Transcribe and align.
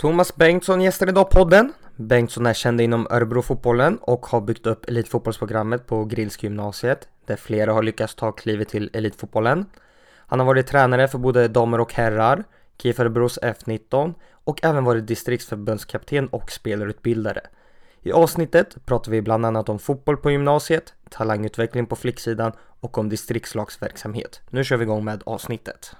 Thomas 0.00 0.36
Bengtsson 0.36 0.80
gästar 0.80 1.08
idag 1.08 1.30
podden. 1.30 1.72
Bengtsson 1.96 2.46
är 2.46 2.54
känd 2.54 2.80
inom 2.80 3.06
Örebrofotbollen 3.10 3.98
och 4.00 4.26
har 4.26 4.40
byggt 4.40 4.66
upp 4.66 4.88
elitfotbollsprogrammet 4.88 5.86
på 5.86 6.04
Grillska 6.04 6.46
gymnasiet 6.46 7.08
där 7.26 7.36
flera 7.36 7.72
har 7.72 7.82
lyckats 7.82 8.14
ta 8.14 8.32
klivet 8.32 8.68
till 8.68 8.90
elitfotbollen. 8.92 9.66
Han 10.16 10.38
har 10.38 10.46
varit 10.46 10.66
tränare 10.66 11.08
för 11.08 11.18
både 11.18 11.48
damer 11.48 11.80
och 11.80 11.94
herrar, 11.94 12.44
KIF 12.82 13.00
Örebros 13.00 13.38
F19 13.42 14.14
och 14.32 14.64
även 14.64 14.84
varit 14.84 15.06
distriktsförbundskapten 15.06 16.28
och 16.28 16.50
spelarutbildare. 16.50 17.40
I 18.02 18.12
avsnittet 18.12 18.76
pratar 18.86 19.12
vi 19.12 19.22
bland 19.22 19.46
annat 19.46 19.68
om 19.68 19.78
fotboll 19.78 20.16
på 20.16 20.30
gymnasiet, 20.30 20.94
talangutveckling 21.10 21.86
på 21.86 21.96
flicksidan 21.96 22.52
och 22.80 22.98
om 22.98 23.08
distriktslagsverksamhet. 23.08 24.40
Nu 24.50 24.64
kör 24.64 24.76
vi 24.76 24.82
igång 24.82 25.04
med 25.04 25.22
avsnittet. 25.26 25.96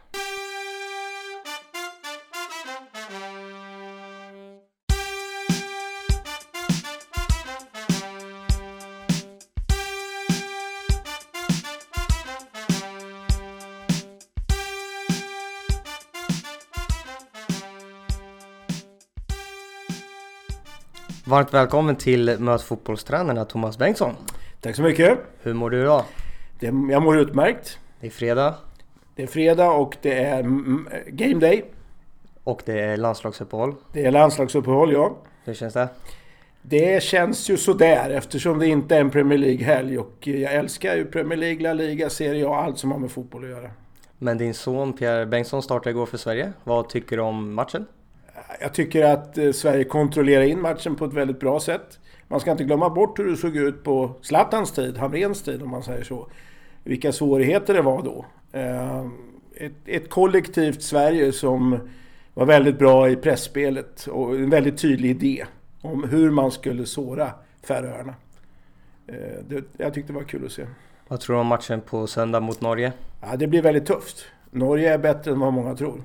Varmt 21.30 21.54
välkommen 21.54 21.96
till 21.96 22.36
Möt 22.38 22.62
fotbollstränarna 22.62 23.44
Thomas 23.44 23.78
Bengtsson. 23.78 24.14
Tack 24.60 24.76
så 24.76 24.82
mycket. 24.82 25.18
Hur 25.42 25.54
mår 25.54 25.70
du 25.70 25.80
idag? 25.80 26.04
Det, 26.60 26.66
jag 26.66 27.02
mår 27.02 27.18
utmärkt. 27.18 27.78
Det 28.00 28.06
är 28.06 28.10
fredag. 28.10 28.54
Det 29.16 29.22
är 29.22 29.26
fredag 29.26 29.70
och 29.70 29.96
det 30.02 30.24
är 30.24 30.42
game 31.06 31.40
day. 31.40 31.64
Och 32.44 32.62
det 32.64 32.80
är 32.80 32.96
landslagsuppehåll. 32.96 33.74
Det 33.92 34.04
är 34.04 34.10
landslagsuppehåll, 34.10 34.92
ja. 34.92 35.16
Hur 35.44 35.54
känns 35.54 35.74
det? 35.74 35.88
Det 36.62 37.02
känns 37.02 37.50
ju 37.50 37.56
sådär 37.56 38.10
eftersom 38.10 38.58
det 38.58 38.66
inte 38.66 38.96
är 38.96 39.00
en 39.00 39.10
Premier 39.10 39.38
League-helg 39.38 39.98
och 39.98 40.26
jag 40.26 40.54
älskar 40.54 40.96
ju 40.96 41.04
Premier 41.04 41.38
League, 41.38 41.62
La 41.62 41.72
Liga, 41.72 42.10
Serie 42.10 42.48
A, 42.48 42.62
allt 42.64 42.78
som 42.78 42.92
har 42.92 42.98
med 42.98 43.10
fotboll 43.10 43.44
att 43.44 43.50
göra. 43.50 43.70
Men 44.18 44.38
din 44.38 44.54
son 44.54 44.92
Pierre 44.92 45.26
Bengtsson 45.26 45.62
startade 45.62 45.90
igår 45.90 46.06
för 46.06 46.18
Sverige. 46.18 46.52
Vad 46.64 46.88
tycker 46.88 47.16
du 47.16 47.22
om 47.22 47.54
matchen? 47.54 47.86
Jag 48.60 48.74
tycker 48.74 49.04
att 49.04 49.38
eh, 49.38 49.52
Sverige 49.52 49.84
kontrollerar 49.84 50.42
in 50.42 50.60
matchen 50.60 50.96
på 50.96 51.04
ett 51.04 51.12
väldigt 51.12 51.40
bra 51.40 51.60
sätt. 51.60 51.98
Man 52.28 52.40
ska 52.40 52.50
inte 52.50 52.64
glömma 52.64 52.90
bort 52.90 53.18
hur 53.18 53.30
det 53.30 53.36
såg 53.36 53.56
ut 53.56 53.84
på 53.84 54.10
Zlatans 54.22 54.72
tid, 54.72 54.98
Hamrens 54.98 55.42
tid 55.42 55.62
om 55.62 55.70
man 55.70 55.82
säger 55.82 56.04
så. 56.04 56.26
Vilka 56.84 57.12
svårigheter 57.12 57.74
det 57.74 57.82
var 57.82 58.02
då. 58.02 58.24
Eh, 58.52 59.06
ett, 59.56 59.72
ett 59.86 60.10
kollektivt 60.10 60.82
Sverige 60.82 61.32
som 61.32 61.78
var 62.34 62.46
väldigt 62.46 62.78
bra 62.78 63.10
i 63.10 63.16
pressspelet 63.16 64.06
och 64.06 64.34
en 64.34 64.50
väldigt 64.50 64.78
tydlig 64.78 65.10
idé 65.10 65.46
om 65.80 66.04
hur 66.04 66.30
man 66.30 66.50
skulle 66.50 66.86
såra 66.86 67.30
Färöarna. 67.62 68.14
Eh, 69.06 69.60
jag 69.76 69.94
tyckte 69.94 70.12
det 70.12 70.18
var 70.18 70.24
kul 70.24 70.46
att 70.46 70.52
se. 70.52 70.66
Vad 71.08 71.20
tror 71.20 71.36
du 71.36 71.40
om 71.40 71.46
matchen 71.46 71.80
på 71.80 72.06
söndag 72.06 72.40
mot 72.40 72.60
Norge? 72.60 72.92
Ja, 73.20 73.36
det 73.36 73.46
blir 73.46 73.62
väldigt 73.62 73.86
tufft. 73.86 74.24
Norge 74.50 74.94
är 74.94 74.98
bättre 74.98 75.30
än 75.30 75.40
vad 75.40 75.52
många 75.52 75.76
tror. 75.76 76.02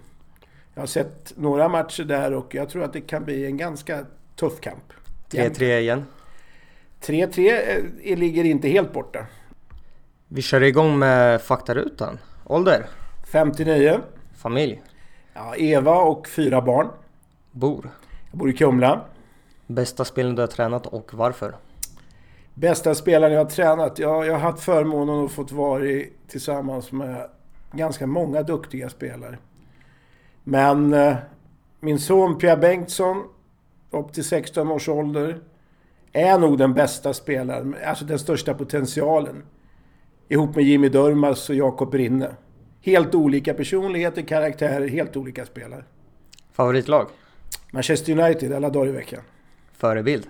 Jag 0.76 0.82
har 0.82 0.88
sett 0.88 1.34
några 1.38 1.68
matcher 1.68 2.04
där 2.04 2.34
och 2.34 2.56
jag 2.56 2.70
tror 2.70 2.84
att 2.84 2.94
det 2.94 3.02
kan 3.02 3.24
bli 3.24 3.46
en 3.46 3.58
ganska 3.58 4.06
tuff 4.36 4.60
kamp. 4.62 4.94
3-3 5.30 5.64
igen? 5.64 6.06
3-3 7.02 7.84
eh, 8.04 8.18
ligger 8.18 8.44
inte 8.44 8.68
helt 8.68 8.94
borta. 8.94 9.26
Vi 10.28 10.42
kör 10.42 10.64
igång 10.64 11.00
med 11.00 11.42
faktarutan. 11.42 12.20
Ålder? 12.46 12.86
59. 13.32 14.00
Familj? 14.36 14.82
Ja, 15.34 15.56
Eva 15.56 15.96
och 15.96 16.28
fyra 16.28 16.62
barn. 16.62 16.88
Bor? 17.52 17.90
Jag 18.32 18.40
bor 18.40 18.50
i 18.50 18.54
Kumla. 18.54 19.02
Bästa 19.68 20.06
spelaren 20.06 20.36
du 20.36 20.42
har 20.42 20.48
tränat 20.48 20.86
och 20.86 21.14
varför? 21.14 21.56
Bästa 22.54 22.96
spelaren 22.96 23.34
jag 23.34 23.44
har 23.44 23.50
tränat? 23.50 24.00
Ja, 24.00 24.26
jag 24.26 24.34
har 24.34 24.40
haft 24.40 24.64
förmånen 24.64 25.26
att 25.26 25.32
få 25.32 25.44
vara 25.44 25.84
tillsammans 26.28 26.92
med 26.92 27.30
ganska 27.72 28.08
många 28.08 28.44
duktiga 28.44 28.90
spelare. 28.90 29.38
Men 30.48 30.94
eh, 30.94 31.16
min 31.80 32.00
son 32.00 32.38
Pierre 32.38 32.58
Bengtsson, 32.58 33.24
upp 33.92 34.14
till 34.14 34.24
16 34.24 34.72
års 34.72 34.90
ålder, 34.90 35.40
är 36.14 36.40
nog 36.40 36.58
den 36.58 36.74
bästa 36.74 37.14
spelaren, 37.14 37.76
alltså 37.86 38.06
den 38.06 38.20
största 38.20 38.54
potentialen. 38.54 39.44
Ihop 40.30 40.56
med 40.56 40.66
Jimmy 40.66 40.90
Durmaz 40.90 41.50
och 41.50 41.56
Jakob 41.56 41.94
Rinne. 41.94 42.36
Helt 42.82 43.16
olika 43.16 43.54
personligheter, 43.54 44.22
karaktärer, 44.22 44.88
helt 44.88 45.18
olika 45.18 45.46
spelare. 45.46 45.84
Favoritlag? 46.52 47.08
Manchester 47.72 48.20
United 48.20 48.54
alla 48.54 48.70
dagar 48.70 48.88
i 48.88 48.92
veckan. 48.92 49.22
Förebild? 49.74 50.28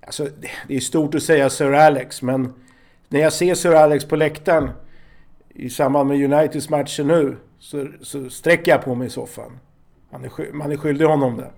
Alltså, 0.00 0.28
det 0.68 0.76
är 0.76 0.80
stort 0.80 1.14
att 1.14 1.22
säga 1.22 1.50
Sir 1.50 1.72
Alex, 1.72 2.22
men 2.22 2.52
när 3.08 3.20
jag 3.20 3.32
ser 3.32 3.54
Sir 3.54 3.74
Alex 3.74 4.04
på 4.04 4.16
läktaren 4.16 4.70
i 5.54 5.70
samband 5.70 6.08
med 6.08 6.32
Uniteds 6.32 6.70
matcher 6.70 7.04
nu 7.04 7.36
så, 7.58 7.86
så 8.00 8.30
sträcker 8.30 8.72
jag 8.72 8.84
på 8.84 8.94
mig 8.94 9.06
i 9.06 9.10
soffan. 9.10 9.58
Man 10.10 10.24
är, 10.24 10.52
man 10.52 10.72
är 10.72 10.76
skyldig 10.76 11.04
honom 11.04 11.36
det. 11.36 11.50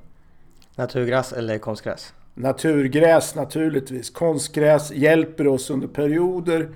Naturgräs 0.77 1.33
eller 1.33 1.59
konstgräs? 1.59 2.15
Naturgräs 2.35 3.35
naturligtvis. 3.35 4.11
Konstgräs 4.11 4.93
hjälper 4.93 5.47
oss 5.47 5.71
under 5.71 5.89
perioder 5.89 6.69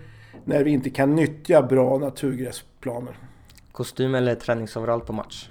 när 0.44 0.64
vi 0.64 0.70
inte 0.70 0.90
kan 0.90 1.14
nyttja 1.14 1.62
bra 1.62 1.98
naturgräsplaner. 1.98 3.14
Kostym 3.72 4.14
eller 4.14 4.34
träningsoverall 4.34 5.00
på 5.00 5.12
match? 5.12 5.48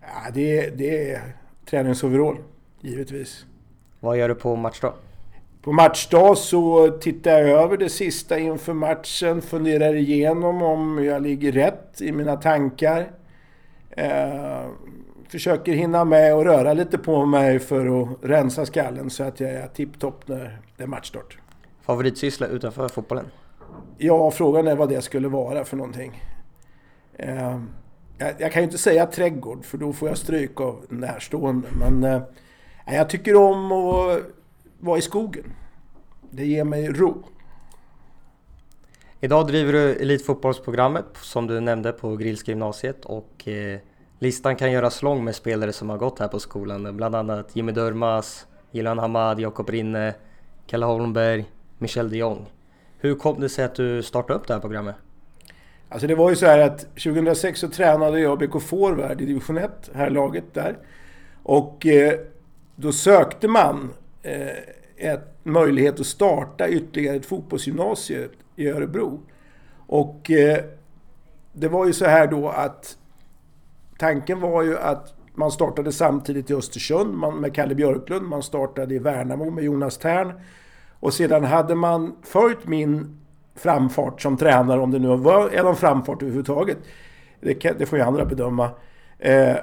Ja, 0.00 0.30
det, 0.34 0.58
är, 0.58 0.70
det 0.76 1.12
är 1.12 1.36
träningsoverall, 1.70 2.36
givetvis. 2.80 3.46
Vad 4.00 4.18
gör 4.18 4.28
du 4.28 4.34
på 4.34 4.56
matchdag? 4.56 4.94
På 5.66 5.72
matchdag 5.72 6.38
så 6.38 6.90
tittar 6.90 7.30
jag 7.30 7.62
över 7.62 7.76
det 7.76 7.88
sista 7.88 8.38
inför 8.38 8.72
matchen, 8.72 9.42
funderar 9.42 9.94
igenom 9.94 10.62
om 10.62 11.04
jag 11.04 11.22
ligger 11.22 11.52
rätt 11.52 12.00
i 12.00 12.12
mina 12.12 12.36
tankar. 12.36 13.10
Eh, 13.90 14.66
försöker 15.28 15.72
hinna 15.72 16.04
med 16.04 16.34
och 16.34 16.44
röra 16.44 16.72
lite 16.72 16.98
på 16.98 17.26
mig 17.26 17.58
för 17.58 18.02
att 18.02 18.08
rensa 18.22 18.66
skallen 18.66 19.10
så 19.10 19.24
att 19.24 19.40
jag 19.40 19.50
är 19.50 19.66
tipptopp 19.66 20.28
när 20.28 20.60
det 20.76 20.82
är 20.82 20.86
matchstart. 20.86 21.38
Favoritsyssla 21.82 22.46
utanför 22.46 22.88
fotbollen? 22.88 23.26
Ja, 23.98 24.30
frågan 24.30 24.68
är 24.68 24.76
vad 24.76 24.88
det 24.88 25.02
skulle 25.02 25.28
vara 25.28 25.64
för 25.64 25.76
någonting. 25.76 26.22
Eh, 27.14 27.60
jag, 28.18 28.32
jag, 28.38 28.52
kan 28.52 28.62
ju 28.62 28.64
inte 28.64 28.78
säga 28.78 29.06
trädgård 29.06 29.64
för 29.64 29.78
då 29.78 29.92
får 29.92 30.08
jag 30.08 30.18
stryk 30.18 30.60
av 30.60 30.86
närstående. 30.88 31.68
Men 31.78 32.04
eh, 32.04 32.22
jag 32.86 33.10
tycker 33.10 33.36
om 33.36 33.72
att 33.72 34.35
vara 34.80 34.98
i 34.98 35.02
skogen. 35.02 35.52
Det 36.30 36.46
ger 36.46 36.64
mig 36.64 36.88
ro. 36.88 37.22
Idag 39.20 39.46
driver 39.46 39.72
du 39.72 39.94
elitfotbollsprogrammet 39.94 41.06
som 41.20 41.46
du 41.46 41.60
nämnde 41.60 41.92
på 41.92 42.16
Grillska 42.16 42.50
gymnasiet 42.50 43.04
och 43.04 43.48
eh, 43.48 43.78
listan 44.18 44.56
kan 44.56 44.72
göras 44.72 45.02
lång 45.02 45.24
med 45.24 45.34
spelare 45.34 45.72
som 45.72 45.90
har 45.90 45.98
gått 45.98 46.18
här 46.18 46.28
på 46.28 46.40
skolan. 46.40 46.96
Bland 46.96 47.14
annat 47.14 47.56
Jimmy 47.56 47.72
Durmas, 47.72 48.46
Jilan 48.70 48.98
Hamad, 48.98 49.40
Jakob 49.40 49.70
Rinne, 49.70 50.14
Kalle 50.66 50.86
Holmberg, 50.86 51.44
Michel 51.78 52.10
de 52.10 52.16
Jong. 52.16 52.46
Hur 52.98 53.14
kom 53.14 53.40
det 53.40 53.48
sig 53.48 53.64
att 53.64 53.74
du 53.74 54.02
startade 54.02 54.38
upp 54.38 54.46
det 54.46 54.54
här 54.54 54.60
programmet? 54.60 54.96
Alltså 55.88 56.06
det 56.06 56.14
var 56.14 56.30
ju 56.30 56.36
så 56.36 56.46
här 56.46 56.58
att 56.58 56.78
2006 56.78 57.60
så 57.60 57.68
tränade 57.68 58.20
jag 58.20 58.38
BK 58.38 58.62
Forward 58.62 59.20
i 59.20 59.24
division 59.24 59.58
1, 59.58 59.90
här 59.94 60.10
laget 60.10 60.54
där. 60.54 60.76
Och 61.42 61.86
eh, 61.86 62.18
då 62.76 62.92
sökte 62.92 63.48
man 63.48 63.90
Eh, 64.26 64.56
ett 64.96 65.28
möjlighet 65.42 66.00
att 66.00 66.06
starta 66.06 66.68
ytterligare 66.68 67.16
ett 67.16 67.26
fotbollsgymnasium 67.26 68.28
i 68.56 68.68
Örebro. 68.68 69.20
Och 69.86 70.30
eh, 70.30 70.64
det 71.52 71.68
var 71.68 71.86
ju 71.86 71.92
så 71.92 72.04
här 72.04 72.26
då 72.26 72.48
att 72.48 72.98
tanken 73.98 74.40
var 74.40 74.62
ju 74.62 74.78
att 74.78 75.14
man 75.34 75.50
startade 75.50 75.92
samtidigt 75.92 76.50
i 76.50 76.54
Östersund 76.54 77.14
med 77.40 77.54
Kalle 77.54 77.74
Björklund, 77.74 78.26
man 78.26 78.42
startade 78.42 78.94
i 78.94 78.98
Värnamo 78.98 79.50
med 79.50 79.64
Jonas 79.64 79.98
Tern. 79.98 80.32
Och 81.00 81.14
sedan 81.14 81.44
hade 81.44 81.74
man 81.74 82.16
följt 82.22 82.66
min 82.66 83.20
framfart 83.54 84.22
som 84.22 84.36
tränare, 84.36 84.80
om 84.80 84.90
det 84.90 84.98
nu 84.98 85.16
var 85.16 85.50
en 85.50 85.76
framfart 85.76 86.22
överhuvudtaget. 86.22 86.78
Det, 87.40 87.54
kan, 87.54 87.74
det 87.78 87.86
får 87.86 87.98
ju 87.98 88.04
andra 88.04 88.24
bedöma. 88.24 88.70
Eh, 89.18 89.56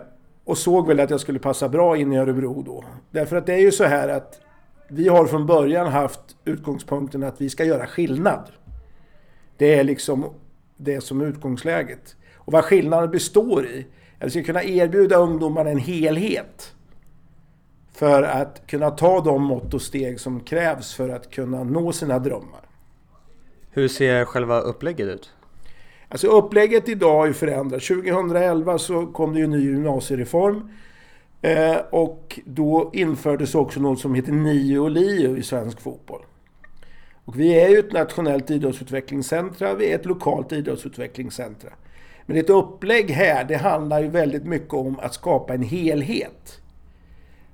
och 0.45 0.57
såg 0.57 0.87
väl 0.87 0.99
att 0.99 1.09
jag 1.09 1.19
skulle 1.19 1.39
passa 1.39 1.69
bra 1.69 1.97
in 1.97 2.13
i 2.13 2.17
Örebro 2.17 2.61
då. 2.61 2.83
Därför 3.11 3.35
att 3.35 3.45
det 3.45 3.53
är 3.53 3.61
ju 3.61 3.71
så 3.71 3.83
här 3.83 4.09
att 4.09 4.39
vi 4.87 5.07
har 5.07 5.25
från 5.25 5.45
början 5.45 5.87
haft 5.87 6.19
utgångspunkten 6.45 7.23
att 7.23 7.41
vi 7.41 7.49
ska 7.49 7.65
göra 7.65 7.87
skillnad. 7.87 8.51
Det 9.57 9.75
är 9.75 9.83
liksom 9.83 10.25
det 10.77 11.01
som 11.01 11.21
är 11.21 11.25
utgångsläget. 11.25 12.15
Och 12.35 12.53
vad 12.53 12.65
skillnaden 12.65 13.11
består 13.11 13.65
i, 13.65 13.87
är 14.19 14.25
att 14.25 14.27
vi 14.27 14.29
ska 14.29 14.43
kunna 14.43 14.63
erbjuda 14.63 15.17
ungdomarna 15.17 15.69
en 15.69 15.77
helhet. 15.77 16.73
För 17.93 18.23
att 18.23 18.67
kunna 18.67 18.91
ta 18.91 19.21
de 19.21 19.43
mått 19.43 19.73
och 19.73 19.81
steg 19.81 20.19
som 20.19 20.39
krävs 20.39 20.93
för 20.93 21.09
att 21.09 21.31
kunna 21.31 21.63
nå 21.63 21.91
sina 21.91 22.19
drömmar. 22.19 22.61
Hur 23.71 23.87
ser 23.87 24.25
själva 24.25 24.59
upplägget 24.59 25.07
ut? 25.07 25.31
Alltså 26.07 26.27
upplägget 26.27 26.89
idag 26.89 27.17
har 27.17 27.25
ju 27.25 27.33
förändrats. 27.33 27.87
2011 27.87 28.77
så 28.77 29.07
kom 29.07 29.33
det 29.33 29.39
ju 29.39 29.45
en 29.45 29.51
ny 29.51 29.63
gymnasiereform 29.63 30.69
Eh, 31.43 31.77
och 31.89 32.39
då 32.45 32.89
infördes 32.93 33.55
också 33.55 33.79
något 33.79 33.99
som 33.99 34.15
heter 34.15 34.31
NIO 34.31 34.83
och 34.83 34.91
LIO 34.91 35.37
i 35.37 35.43
svensk 35.43 35.81
fotboll. 35.81 36.21
Och 37.25 37.39
vi 37.39 37.61
är 37.61 37.69
ju 37.69 37.79
ett 37.79 37.91
nationellt 37.91 38.51
idrottsutvecklingscentra, 38.51 39.75
vi 39.75 39.91
är 39.91 39.95
ett 39.95 40.05
lokalt 40.05 40.51
idrottsutvecklingscentra. 40.51 41.69
Men 42.25 42.37
ett 42.37 42.49
upplägg 42.49 43.11
här, 43.11 43.43
det 43.43 43.55
handlar 43.55 44.01
ju 44.01 44.07
väldigt 44.07 44.45
mycket 44.45 44.73
om 44.73 44.99
att 44.99 45.13
skapa 45.13 45.53
en 45.53 45.61
helhet. 45.61 46.61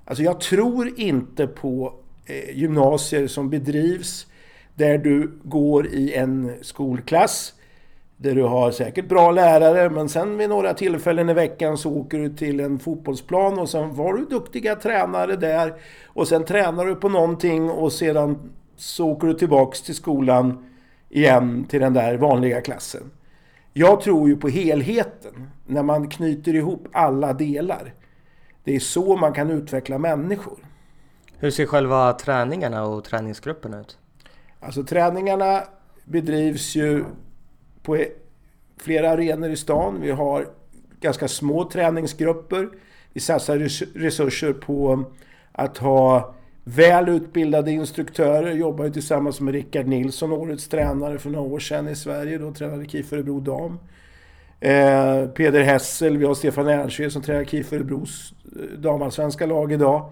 Alltså 0.06 0.24
jag 0.24 0.40
tror 0.40 1.00
inte 1.00 1.48
på 1.48 1.94
eh, 2.26 2.58
gymnasier 2.58 3.28
som 3.28 3.50
bedrivs 3.50 4.28
där 4.76 4.98
du 4.98 5.40
går 5.44 5.88
i 5.88 6.14
en 6.14 6.52
skolklass 6.62 7.54
där 8.22 8.36
du 8.36 8.44
har 8.44 8.72
säkert 8.72 9.08
bra 9.08 9.32
lärare 9.32 9.90
men 9.90 10.10
sen 10.10 10.38
vid 10.38 10.50
några 10.50 10.74
tillfällen 10.74 11.30
i 11.30 11.34
veckan 11.34 11.78
så 11.78 11.92
åker 11.92 12.20
du 12.20 12.30
till 12.30 12.60
en 12.60 12.80
fotbollsplan 12.80 13.60
och 13.60 13.70
sen 13.70 13.96
har 13.96 14.14
du 14.14 14.26
duktiga 14.26 14.76
tränare 14.76 15.36
där 15.36 15.74
och 16.08 16.28
sen 16.28 16.46
tränar 16.46 16.86
du 16.86 16.96
på 16.96 17.10
någonting 17.10 17.70
och 17.70 17.94
sedan 17.94 18.52
så 18.76 19.10
åker 19.10 19.28
du 19.28 19.34
tillbaks 19.34 19.82
till 19.82 19.96
skolan 19.96 20.70
igen 21.10 21.66
till 21.70 21.82
den 21.82 21.94
där 21.94 22.18
vanliga 22.18 22.62
klassen. 22.62 23.12
Jag 23.74 24.02
tror 24.02 24.30
ju 24.30 24.38
på 24.38 24.48
helheten, 24.48 25.50
när 25.68 25.84
man 25.84 26.10
knyter 26.10 26.56
ihop 26.56 26.88
alla 26.92 27.34
delar. 27.34 27.94
Det 28.64 28.76
är 28.76 28.80
så 28.80 29.16
man 29.16 29.34
kan 29.34 29.50
utveckla 29.50 29.98
människor. 29.98 30.58
Hur 31.38 31.52
ser 31.52 31.66
själva 31.66 32.14
träningarna 32.14 32.84
och 32.84 33.04
träningsgrupperna 33.04 33.80
ut? 33.80 33.98
Alltså 34.60 34.84
träningarna 34.84 35.64
bedrivs 36.06 36.76
ju 36.76 37.04
på 37.84 37.98
e- 37.98 38.10
flera 38.78 39.10
arenor 39.10 39.50
i 39.50 39.56
stan. 39.56 40.02
Vi 40.02 40.12
har 40.12 40.48
ganska 41.02 41.28
små 41.28 41.70
träningsgrupper. 41.70 42.70
Vi 43.14 43.20
satsar 43.22 43.58
resurser 44.00 44.54
på 44.54 45.06
att 45.52 45.78
ha 45.78 46.36
väl 46.64 47.10
utbildade 47.10 47.72
instruktörer. 47.72 48.52
Jobbar 48.52 48.86
ju 48.86 48.92
tillsammans 48.92 49.42
med 49.42 49.54
Rickard 49.54 49.88
Nilsson, 49.88 50.32
årets 50.32 50.68
tränare 50.68 51.20
för 51.20 51.30
några 51.30 51.54
år 51.54 51.60
sedan 51.60 51.88
i 51.88 51.96
Sverige. 51.96 52.38
Då 52.38 52.54
tränade 52.54 52.86
KIF 52.86 53.14
Örebro 53.14 53.40
Dam. 53.40 53.80
Eh, 54.60 55.28
Peder 55.28 55.62
Hessel, 55.62 56.18
vi 56.18 56.26
har 56.26 56.34
Stefan 56.34 56.68
Ernsjö 56.68 57.10
som 57.10 57.22
tränar 57.22 57.44
KIF 57.46 57.74
Örebros 57.74 58.34
eh, 58.56 58.80
damallsvenska 58.80 59.46
lag 59.46 59.72
idag. 59.72 60.12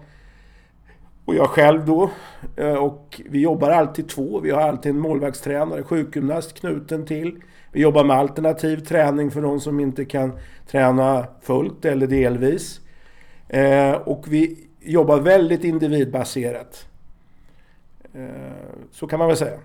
Och 1.24 1.34
jag 1.34 1.48
själv 1.48 1.86
då. 1.86 2.10
Eh, 2.56 2.74
och 2.74 3.20
vi 3.30 3.40
jobbar 3.40 3.70
alltid 3.70 4.08
två. 4.08 4.40
Vi 4.40 4.50
har 4.50 4.60
alltid 4.60 4.90
en 4.90 4.98
målvaktstränare, 4.98 5.82
sjukgymnast 5.82 6.60
knuten 6.60 7.06
till. 7.06 7.40
Vi 7.72 7.80
jobbar 7.80 8.04
med 8.04 8.16
alternativ 8.16 8.76
träning 8.76 9.30
för 9.30 9.42
de 9.42 9.60
som 9.60 9.80
inte 9.80 10.04
kan 10.04 10.32
träna 10.66 11.26
fullt 11.42 11.84
eller 11.84 12.06
delvis. 12.06 12.80
Eh, 13.48 13.92
och 13.92 14.24
vi 14.28 14.68
jobbar 14.80 15.20
väldigt 15.20 15.64
individbaserat. 15.64 16.86
Eh, 18.14 18.28
så 18.92 19.06
kan 19.06 19.18
man 19.18 19.28
väl 19.28 19.36
säga. 19.36 19.58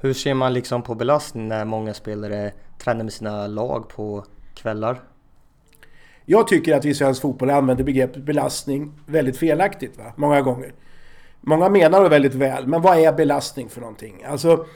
Hur 0.00 0.12
ser 0.12 0.34
man 0.34 0.54
liksom 0.54 0.82
på 0.82 0.94
belastning 0.94 1.48
när 1.48 1.64
många 1.64 1.94
spelare 1.94 2.52
tränar 2.78 3.04
med 3.04 3.12
sina 3.12 3.46
lag 3.46 3.88
på 3.88 4.24
kvällar? 4.54 5.00
Jag 6.24 6.48
tycker 6.48 6.76
att 6.76 6.84
vi 6.84 6.88
i 6.90 6.94
svensk 6.94 7.22
fotboll 7.22 7.50
använder 7.50 7.84
begreppet 7.84 8.22
belastning 8.22 8.92
väldigt 9.06 9.36
felaktigt, 9.36 9.98
va? 9.98 10.12
många 10.16 10.40
gånger. 10.40 10.72
Många 11.40 11.68
menar 11.68 12.02
det 12.02 12.08
väldigt 12.08 12.34
väl, 12.34 12.66
men 12.66 12.82
vad 12.82 12.98
är 12.98 13.12
belastning 13.12 13.68
för 13.68 13.80
någonting? 13.80 14.24
Alltså, 14.24 14.66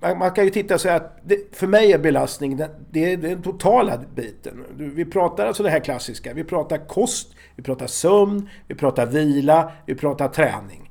man, 0.00 0.30
kan 0.30 0.44
ju 0.44 0.50
titta 0.50 0.78
så 0.78 0.88
att 0.88 1.18
det, 1.24 1.56
för 1.56 1.66
mig 1.66 1.92
är 1.92 1.98
belastning 1.98 2.56
det, 2.56 2.70
det 2.90 3.12
är 3.12 3.16
den 3.16 3.42
totala 3.42 3.98
biten. 4.14 4.64
Vi 4.76 5.04
pratar 5.04 5.46
alltså 5.46 5.62
det 5.62 5.70
här 5.70 5.80
klassiska. 5.80 6.34
Vi 6.34 6.44
pratar 6.44 6.88
kost, 6.88 7.34
vi 7.56 7.62
pratar 7.62 7.86
sömn, 7.86 8.48
vi 8.66 8.74
pratar 8.74 9.06
vila, 9.06 9.72
vi 9.86 9.94
pratar 9.94 10.28
träning. 10.28 10.90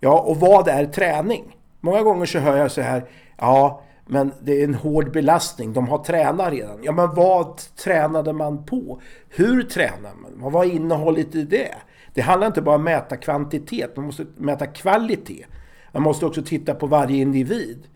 Ja, 0.00 0.20
och 0.20 0.36
vad 0.36 0.68
är 0.68 0.86
träning? 0.86 1.56
Många 1.80 2.02
gånger 2.02 2.26
så 2.26 2.38
hör 2.38 2.56
jag 2.56 2.70
så 2.70 2.80
här, 2.80 3.04
ja, 3.38 3.82
men 4.06 4.32
det 4.42 4.60
är 4.60 4.64
en 4.64 4.74
hård 4.74 5.12
belastning. 5.12 5.72
De 5.72 5.88
har 5.88 5.98
tränat 5.98 6.52
redan. 6.52 6.78
Ja, 6.82 6.92
men 6.92 7.14
vad 7.14 7.56
tränade 7.56 8.32
man 8.32 8.64
på? 8.64 9.00
Hur 9.28 9.62
tränar 9.62 10.14
man? 10.22 10.32
Vad 10.34 10.52
var 10.52 10.64
innehållet 10.64 11.34
i 11.34 11.42
det? 11.42 11.74
Det 12.14 12.20
handlar 12.20 12.46
inte 12.46 12.62
bara 12.62 12.74
om 12.74 12.80
att 12.80 12.84
mäta 12.84 13.16
kvantitet, 13.16 13.96
man 13.96 14.06
måste 14.06 14.26
mäta 14.36 14.66
kvalitet. 14.66 15.46
Man 15.92 16.02
måste 16.02 16.26
också 16.26 16.42
titta 16.42 16.74
på 16.74 16.86
varje 16.86 17.16
individ. 17.16 17.86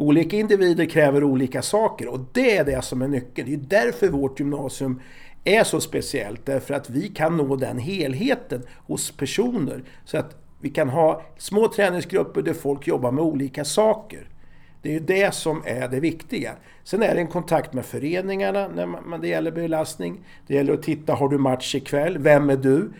Olika 0.00 0.36
individer 0.36 0.84
kräver 0.84 1.24
olika 1.24 1.62
saker 1.62 2.08
och 2.08 2.20
det 2.32 2.56
är 2.56 2.64
det 2.64 2.82
som 2.82 3.02
är 3.02 3.08
nyckeln. 3.08 3.48
Det 3.48 3.54
är 3.54 3.84
därför 3.84 4.08
vårt 4.08 4.40
gymnasium 4.40 5.00
är 5.44 5.64
så 5.64 5.80
speciellt. 5.80 6.46
Därför 6.46 6.74
att 6.74 6.90
vi 6.90 7.08
kan 7.08 7.36
nå 7.36 7.56
den 7.56 7.78
helheten 7.78 8.62
hos 8.86 9.10
personer. 9.10 9.82
Så 10.04 10.18
att 10.18 10.36
vi 10.60 10.70
kan 10.70 10.88
ha 10.88 11.22
små 11.38 11.68
träningsgrupper 11.68 12.42
där 12.42 12.54
folk 12.54 12.86
jobbar 12.86 13.12
med 13.12 13.24
olika 13.24 13.64
saker. 13.64 14.28
Det 14.82 14.88
är 14.88 14.92
ju 14.92 15.00
det 15.00 15.34
som 15.34 15.62
är 15.66 15.88
det 15.88 16.00
viktiga. 16.00 16.52
Sen 16.84 17.02
är 17.02 17.14
det 17.14 17.20
en 17.20 17.26
kontakt 17.26 17.72
med 17.72 17.84
föreningarna 17.84 18.68
när 18.68 19.18
det 19.18 19.28
gäller 19.28 19.50
belastning. 19.50 20.20
Det 20.46 20.54
gäller 20.54 20.72
att 20.72 20.82
titta, 20.82 21.14
har 21.14 21.28
du 21.28 21.38
match 21.38 21.74
ikväll? 21.74 22.18
Vem 22.18 22.50
är 22.50 22.56
du? 22.56 22.92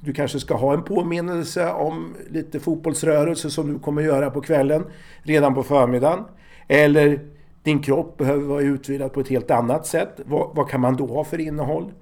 Du 0.00 0.12
kanske 0.12 0.40
ska 0.40 0.54
ha 0.54 0.74
en 0.74 0.82
påminnelse 0.82 1.72
om 1.72 2.14
lite 2.30 2.60
fotbollsrörelse 2.60 3.50
som 3.50 3.72
du 3.72 3.78
kommer 3.78 4.02
göra 4.02 4.30
på 4.30 4.40
kvällen, 4.40 4.84
redan 5.22 5.54
på 5.54 5.62
förmiddagen. 5.62 6.24
Eller 6.68 7.20
din 7.62 7.82
kropp 7.82 8.16
behöver 8.16 8.44
vara 8.44 8.62
utvilad 8.62 9.12
på 9.12 9.20
ett 9.20 9.28
helt 9.28 9.50
annat 9.50 9.86
sätt. 9.86 10.20
Vad, 10.24 10.56
vad, 10.56 10.68
kan 10.68 10.80
man 10.80 10.96
då 10.96 11.06
ha 11.06 11.24
för 11.24 11.40
innehåll? 11.40 11.92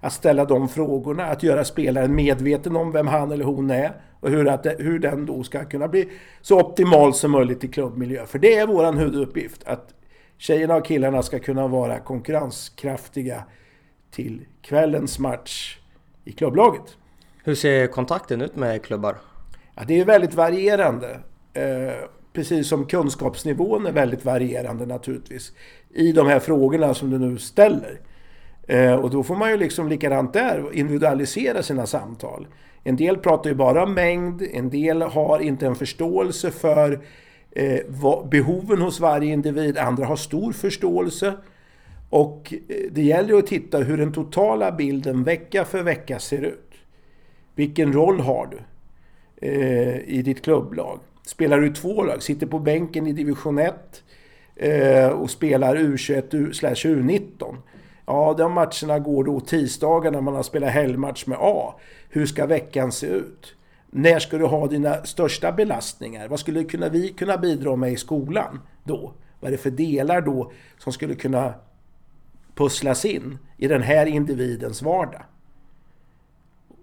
Att 0.00 0.12
ställa 0.12 0.44
de 0.44 0.68
frågorna, 0.68 1.24
att 1.24 1.42
göra 1.42 1.64
spelaren 1.64 2.14
medveten 2.14 2.76
om 2.76 2.92
vem 2.92 3.06
han 3.06 3.32
eller 3.32 3.44
hon 3.44 3.70
är 3.70 3.92
och 4.20 4.30
hur, 4.30 4.48
att, 4.48 4.66
hur 4.78 4.98
den 4.98 5.26
då 5.26 5.42
ska 5.42 5.64
kunna 5.64 5.88
bli 5.88 6.08
så 6.40 6.60
optimal 6.60 7.14
som 7.14 7.30
möjligt 7.30 7.64
i 7.64 7.68
klubbmiljö. 7.68 8.26
För 8.26 8.38
det 8.38 8.54
är 8.54 8.66
vår 8.66 8.92
huvuduppgift, 8.92 9.64
att 9.64 9.94
tjejerna 10.38 10.76
och 10.76 10.86
killarna 10.86 11.22
ska 11.22 11.38
kunna 11.38 11.68
vara 11.68 11.98
konkurrenskraftiga 11.98 13.44
till 14.10 14.46
kvällens 14.62 15.18
match 15.18 15.78
i 16.24 16.32
klubblaget. 16.32 16.96
Hur 17.46 17.54
ser 17.54 17.86
kontakten 17.86 18.40
ut 18.40 18.56
med 18.56 18.82
klubbar? 18.82 19.16
Ja, 19.74 19.82
det 19.86 20.00
är 20.00 20.04
väldigt 20.04 20.34
varierande. 20.34 21.20
Eh, 21.52 21.94
precis 22.32 22.68
som 22.68 22.86
kunskapsnivån 22.86 23.86
är 23.86 23.92
väldigt 23.92 24.24
varierande 24.24 24.86
naturligtvis. 24.86 25.52
I 25.94 26.12
de 26.12 26.26
här 26.26 26.38
frågorna 26.38 26.94
som 26.94 27.10
du 27.10 27.18
nu 27.18 27.38
ställer. 27.38 28.00
Eh, 28.68 28.94
och 28.94 29.10
då 29.10 29.22
får 29.22 29.36
man 29.36 29.50
ju 29.50 29.56
liksom 29.56 29.88
likadant 29.88 30.32
där 30.32 30.72
individualisera 30.72 31.62
sina 31.62 31.86
samtal. 31.86 32.46
En 32.84 32.96
del 32.96 33.16
pratar 33.16 33.50
ju 33.50 33.56
bara 33.56 33.82
om 33.82 33.94
mängd, 33.94 34.42
en 34.52 34.70
del 34.70 35.02
har 35.02 35.38
inte 35.38 35.66
en 35.66 35.74
förståelse 35.74 36.50
för 36.50 37.00
eh, 37.50 37.80
behoven 38.30 38.80
hos 38.80 39.00
varje 39.00 39.32
individ, 39.32 39.78
andra 39.78 40.06
har 40.06 40.16
stor 40.16 40.52
förståelse. 40.52 41.34
Och 42.10 42.54
eh, 42.68 42.76
det 42.90 43.02
gäller 43.02 43.28
ju 43.28 43.38
att 43.38 43.46
titta 43.46 43.78
hur 43.78 43.98
den 43.98 44.12
totala 44.12 44.72
bilden 44.72 45.24
vecka 45.24 45.64
för 45.64 45.82
vecka 45.82 46.18
ser 46.18 46.42
ut. 46.42 46.65
Vilken 47.56 47.92
roll 47.92 48.20
har 48.20 48.46
du 48.46 48.58
eh, 49.48 49.98
i 49.98 50.22
ditt 50.22 50.44
klubblag? 50.44 51.00
Spelar 51.26 51.60
du 51.60 51.66
i 51.66 51.72
två 51.72 52.02
lag? 52.02 52.22
Sitter 52.22 52.46
på 52.46 52.58
bänken 52.58 53.06
i 53.06 53.12
division 53.12 53.58
1 53.58 53.74
eh, 54.56 55.08
och 55.08 55.30
spelar 55.30 55.76
U21 55.76 56.52
U19? 56.62 57.56
Ja, 58.06 58.34
de 58.38 58.52
matcherna 58.52 58.98
går 58.98 59.24
då 59.24 59.40
tisdagar 59.40 60.10
när 60.10 60.20
man 60.20 60.34
har 60.34 60.42
spelat 60.42 60.70
helgmatch 60.70 61.26
med 61.26 61.38
A. 61.40 61.74
Hur 62.10 62.26
ska 62.26 62.46
veckan 62.46 62.92
se 62.92 63.06
ut? 63.06 63.54
När 63.90 64.18
ska 64.18 64.38
du 64.38 64.44
ha 64.44 64.66
dina 64.66 65.04
största 65.04 65.52
belastningar? 65.52 66.28
Vad 66.28 66.40
skulle 66.40 66.64
kunna 66.64 66.88
vi 66.88 67.08
kunna 67.08 67.38
bidra 67.38 67.76
med 67.76 67.92
i 67.92 67.96
skolan 67.96 68.60
då? 68.84 69.12
Vad 69.40 69.48
är 69.48 69.52
det 69.52 69.62
för 69.62 69.70
delar 69.70 70.20
då 70.20 70.52
som 70.78 70.92
skulle 70.92 71.14
kunna 71.14 71.54
pusslas 72.54 73.04
in 73.04 73.38
i 73.56 73.68
den 73.68 73.82
här 73.82 74.06
individens 74.06 74.82
vardag? 74.82 75.22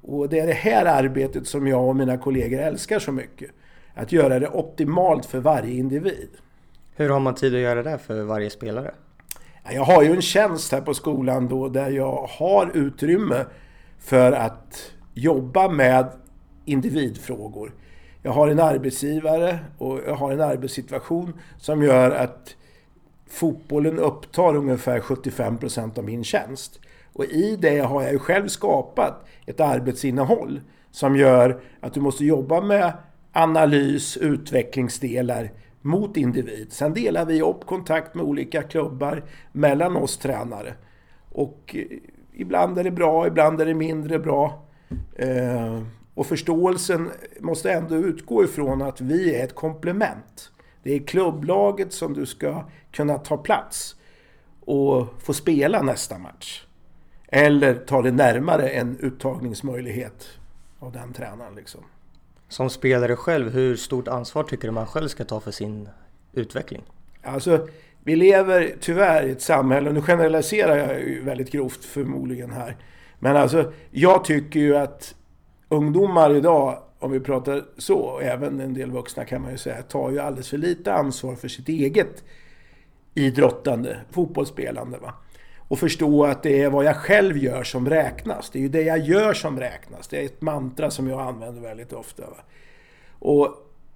Och 0.04 0.30
det 0.30 0.40
är 0.40 0.48
det 0.48 0.54
här 0.54 0.86
arbetet 0.86 1.48
som 1.48 1.68
jag 1.68 1.88
och 1.88 1.96
mina 1.96 2.18
kollegor 2.18 2.60
älskar 2.60 3.00
så 3.00 3.12
mycket. 3.12 3.52
Att 3.94 4.12
göra 4.12 4.40
det 4.40 4.48
optimalt 4.48 5.26
för 5.26 5.40
varje 5.40 5.74
individ. 5.74 6.30
Hur 6.96 7.10
har 7.10 7.20
man 7.20 7.36
tid 7.36 7.56
att 7.56 7.62
göra 7.62 7.84
det 7.84 7.98
för 7.98 8.24
varje 8.24 8.50
spelare? 8.50 8.94
Jag 9.72 9.84
har 9.84 10.04
ju 10.04 10.12
en 10.12 10.22
tjänst 10.22 10.72
här 10.72 10.82
på 10.82 10.94
skolan 10.94 11.48
då 11.48 11.70
där 11.70 11.90
jag 11.90 12.28
har 12.30 12.72
utrymme 12.74 13.46
för 14.00 14.32
att 14.32 14.92
jobba 15.14 15.70
med 15.70 16.08
individfrågor. 16.66 17.74
Jag 18.22 18.32
har 18.32 18.48
en 18.48 18.60
arbetsgivare 18.60 19.60
och 19.78 20.00
jag 20.08 20.16
har 20.16 20.32
en 20.32 20.42
arbetssituation 20.42 21.34
som 21.58 21.84
gör 21.84 22.12
att 22.12 22.56
fotbollen 23.28 24.00
upptar 24.00 24.56
ungefär 24.56 25.00
75% 25.00 25.98
av 25.98 26.04
min 26.04 26.24
tjänst. 26.24 26.80
Och 27.14 27.26
i 27.26 27.56
det 27.56 27.80
har 27.80 28.02
jag 28.02 28.12
ju 28.12 28.20
själv 28.20 28.48
skapat 28.48 29.26
ett 29.46 29.60
arbetsinnehåll 29.60 30.62
som 30.92 31.16
gör 31.16 31.62
att 31.80 31.94
du 31.94 32.02
måste 32.02 32.26
jobba 32.26 32.62
med 32.62 32.94
analys, 33.32 34.18
utvecklingsdelar 34.18 35.52
mot 35.82 36.18
individ. 36.18 36.74
Sen 36.74 36.94
delar 36.94 37.26
vi 37.26 37.42
upp 37.42 37.66
kontakt 37.66 38.16
med 38.16 38.26
olika 38.26 38.62
klubbar 38.62 39.24
mellan 39.52 39.98
oss 39.98 40.18
tränare. 40.18 40.74
Och 41.30 41.76
eh, 41.76 41.98
ibland 42.34 42.78
är 42.78 42.84
det 42.84 42.92
bra, 42.92 43.28
ibland 43.28 43.62
är 43.62 43.66
det 43.66 43.74
mindre 43.74 44.20
bra. 44.20 44.66
Eh, 45.16 45.82
och 46.14 46.26
förståelsen 46.26 47.12
måste 47.40 47.72
ändå 47.72 47.96
utgå 47.96 48.44
ifrån 48.44 48.82
att 48.82 49.02
vi 49.02 49.36
är 49.36 49.44
ett 49.44 49.56
komplement. 49.56 50.52
Det 50.84 50.96
är 50.96 51.00
klubblaget 51.00 51.94
som 51.94 52.14
du 52.14 52.26
ska 52.26 52.64
kunna 52.92 53.18
ta 53.18 53.38
plats 53.38 53.96
och 54.60 55.08
få 55.24 55.34
spela 55.34 55.82
nästa 55.82 56.18
match. 56.18 56.66
Eller 57.36 57.74
ta 57.74 58.02
det 58.02 58.12
närmare 58.12 58.70
en 58.70 58.98
uttagningsmöjlighet 59.00 60.28
av 60.80 60.92
den 60.92 61.14
tränaren. 61.14 61.56
Liksom. 61.56 61.82
Som 62.48 62.70
spelare 62.70 63.16
själv, 63.16 63.52
hur 63.52 63.76
stort 63.76 64.08
ansvar 64.08 64.44
tycker 64.44 64.68
du 64.68 64.72
man 64.72 64.88
själv 64.88 65.08
ska 65.08 65.26
ta 65.26 65.40
för 65.40 65.52
sin 65.52 65.90
utveckling? 66.34 66.84
Alltså, 67.24 67.68
vi 68.04 68.16
lever 68.16 68.76
tyvärr 68.80 69.24
i 69.24 69.32
ett 69.32 69.42
samhälle, 69.42 69.90
och 69.90 69.96
nu 69.96 70.02
generaliserar 70.02 70.76
jag 70.78 71.00
ju 71.00 71.24
väldigt 71.24 71.52
grovt 71.52 71.86
förmodligen 71.86 72.52
här. 72.52 72.78
Men 73.20 73.36
alltså, 73.36 73.74
jag 73.92 74.26
tycker 74.26 74.60
ju 74.60 74.78
att 74.78 75.16
ungdomar 75.70 76.36
idag, 76.36 76.84
om 77.00 77.12
vi 77.12 77.20
pratar 77.20 77.64
så, 77.78 78.00
och 78.00 78.24
även 78.24 78.60
en 78.60 78.74
del 78.74 78.92
vuxna 78.92 79.26
kan 79.26 79.42
man 79.42 79.52
ju 79.52 79.58
säga, 79.58 79.82
tar 79.82 80.12
ju 80.12 80.20
alldeles 80.20 80.50
för 80.50 80.58
lite 80.58 80.94
ansvar 80.94 81.36
för 81.36 81.48
sitt 81.48 81.70
eget 81.70 82.24
idrottande, 83.14 83.98
fotbollsspelande. 84.12 84.98
Va? 84.98 85.14
Och 85.74 85.80
förstå 85.80 86.26
att 86.26 86.44
det 86.44 86.62
är 86.62 86.70
vad 86.70 86.86
jag 86.86 86.96
själv 86.96 87.38
gör 87.38 87.64
som 87.64 87.90
räknas. 87.90 88.50
Det 88.50 88.60
är 88.60 88.62
ju 88.62 88.70
det 88.70 88.82
jag 88.82 89.00
gör 89.00 89.34
som 89.34 89.60
räknas. 89.60 90.08
Det 90.08 90.22
är 90.22 90.26
ett 90.26 90.42
mantra 90.42 90.92
som 90.92 91.08
jag 91.08 91.22
använder 91.22 91.62
väldigt 91.62 91.94
ofta. 91.94 92.22
Va? 92.22 92.38
Och 93.20 93.48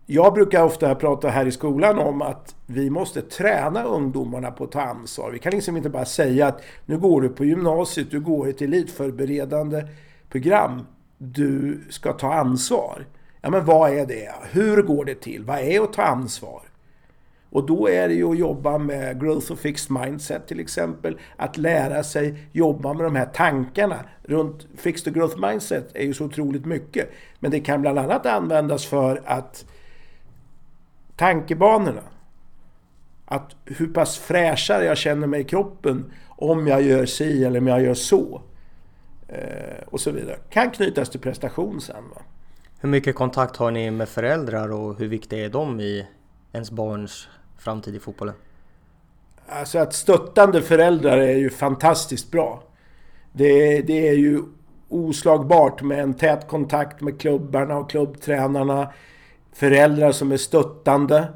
jag 0.06 0.34
brukar 0.34 0.64
ofta 0.64 0.96
prata 0.96 1.30
här 1.30 1.46
i 1.46 1.52
skolan 1.52 2.00
om 2.00 2.22
att 2.22 2.56
vi 2.66 2.90
måste 2.90 3.22
träna 3.22 3.84
ungdomarna 3.84 4.52
på 4.52 4.64
att 4.64 4.72
ta 4.72 4.82
ansvar. 4.82 5.32
Vi 5.32 5.40
kan 5.40 5.52
liksom 5.52 5.78
inte 5.78 5.90
bara 5.90 6.06
säga 6.06 6.48
att 6.48 6.62
nu 6.86 6.98
går 6.98 7.22
du 7.22 7.30
på 7.30 7.46
gymnasiet, 7.46 8.12
du 8.12 8.20
går 8.20 8.48
ett 8.48 8.62
elitförberedande 8.62 9.88
program. 10.30 10.82
Du 11.18 11.82
ska 11.90 12.14
ta 12.14 12.34
ansvar. 12.34 13.06
Ja 13.42 13.50
men 13.50 13.66
vad 13.66 13.94
är 13.94 14.06
det? 14.06 14.34
Hur 14.52 14.82
går 14.82 15.06
det 15.06 15.22
till? 15.22 15.44
Vad 15.44 15.60
är 15.60 15.82
att 15.82 15.94
ta 15.94 16.04
ansvar? 16.04 16.62
Och 17.50 17.66
då 17.66 17.90
är 17.90 18.08
det 18.08 18.14
ju 18.14 18.32
att 18.32 18.38
jobba 18.38 18.78
med 18.78 19.22
Growth 19.22 19.52
of 19.52 19.60
Fixed 19.60 19.98
Mindset 20.02 20.48
till 20.48 20.60
exempel. 20.60 21.18
Att 21.36 21.58
lära 21.58 22.04
sig 22.04 22.50
jobba 22.52 22.94
med 22.94 23.06
de 23.06 23.16
här 23.16 23.26
tankarna. 23.26 24.00
Runt 24.24 24.68
Fixed 24.76 25.08
och 25.08 25.14
Growth 25.14 25.48
Mindset 25.48 25.96
är 25.96 26.04
ju 26.04 26.14
så 26.14 26.26
otroligt 26.26 26.66
mycket. 26.66 27.12
Men 27.40 27.52
det 27.52 27.60
kan 27.60 27.82
bland 27.82 28.00
annat 28.00 28.26
användas 28.26 28.86
för 28.86 29.22
att 29.26 29.66
tankebanorna. 31.16 32.04
Att 33.26 33.56
hur 33.66 33.88
pass 33.88 34.18
fräschare 34.18 34.86
jag 34.86 34.98
känner 34.98 35.28
mig 35.28 35.42
i 35.42 35.44
kroppen 35.44 36.12
om 36.28 36.68
jag 36.68 36.82
gör 36.82 37.06
si 37.06 37.46
eller 37.46 37.60
om 37.60 37.68
jag 37.68 37.82
gör 37.82 37.94
så. 37.94 38.42
Eh, 39.28 39.84
och 39.86 40.00
så 40.00 40.12
vidare. 40.12 40.38
Kan 40.50 40.72
knytas 40.72 41.10
till 41.10 41.20
prestation 41.20 41.82
sen. 41.82 42.04
Va? 42.16 42.22
Hur 42.80 42.90
mycket 42.90 43.16
kontakt 43.16 43.58
har 43.58 43.72
ni 43.72 43.92
med 43.92 44.10
föräldrar 44.10 44.72
och 44.72 45.00
hur 45.00 45.08
viktiga 45.08 45.46
är 45.46 45.50
de 45.50 45.80
i 45.80 46.08
ens 46.54 46.72
barns 46.72 47.28
framtid 47.58 47.96
i 47.96 48.00
fotbollen? 48.00 48.36
Alltså 49.48 49.80
att 49.80 49.94
stöttande 49.94 50.62
föräldrar 50.62 51.18
är 51.18 51.38
ju 51.38 51.50
fantastiskt 51.50 52.32
bra. 52.32 52.64
Det, 53.32 53.82
det 53.82 54.08
är 54.08 54.14
ju 54.14 54.42
oslagbart 54.90 55.82
med 55.82 56.00
en 56.00 56.14
tät 56.14 56.48
kontakt 56.48 57.02
med 57.02 57.22
klubbarna 57.22 57.78
och 57.78 57.90
klubbtränarna. 57.90 58.94
Föräldrar 59.54 60.12
som 60.12 60.32
är 60.32 60.38
stöttande, 60.38 61.28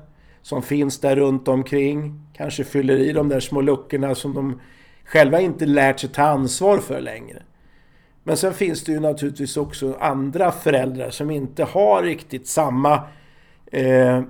som 0.42 0.62
finns 0.62 1.00
där 1.00 1.16
runt 1.16 1.48
omkring. 1.48 2.22
Kanske 2.34 2.64
fyller 2.64 2.98
i 2.98 3.14
de 3.14 3.30
där 3.30 3.40
små 3.40 3.62
luckorna 3.62 4.16
som 4.16 4.34
de 4.34 4.60
själva 5.06 5.40
inte 5.40 5.66
lärt 5.66 6.00
sig 6.00 6.10
ta 6.10 6.24
ansvar 6.24 6.78
för 6.78 7.02
längre. 7.02 7.44
Men 8.24 8.38
sen 8.38 8.54
finns 8.54 8.84
det 8.84 8.92
ju 8.92 9.00
naturligtvis 9.00 9.58
också 9.58 9.98
andra 10.00 10.52
föräldrar 10.52 11.10
som 11.10 11.32
inte 11.32 11.64
har 11.64 12.04
riktigt 12.04 12.48
samma 12.48 12.94
eh, 13.72 14.22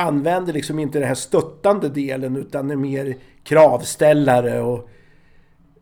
använder 0.00 0.52
liksom 0.52 0.78
inte 0.78 0.98
den 0.98 1.08
här 1.08 1.14
stöttande 1.14 1.88
delen 1.88 2.36
utan 2.36 2.70
är 2.70 2.76
mer 2.76 3.16
kravställare 3.44 4.60
och, 4.60 4.88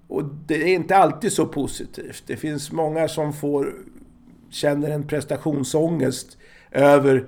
och 0.09 0.25
det 0.25 0.63
är 0.63 0.75
inte 0.75 0.97
alltid 0.97 1.33
så 1.33 1.47
positivt. 1.47 2.23
Det 2.27 2.37
finns 2.37 2.73
många 2.73 3.09
som 3.09 3.33
får 3.33 3.75
känner 4.51 4.91
en 4.91 5.07
prestationsångest 5.07 6.39
över 6.71 7.27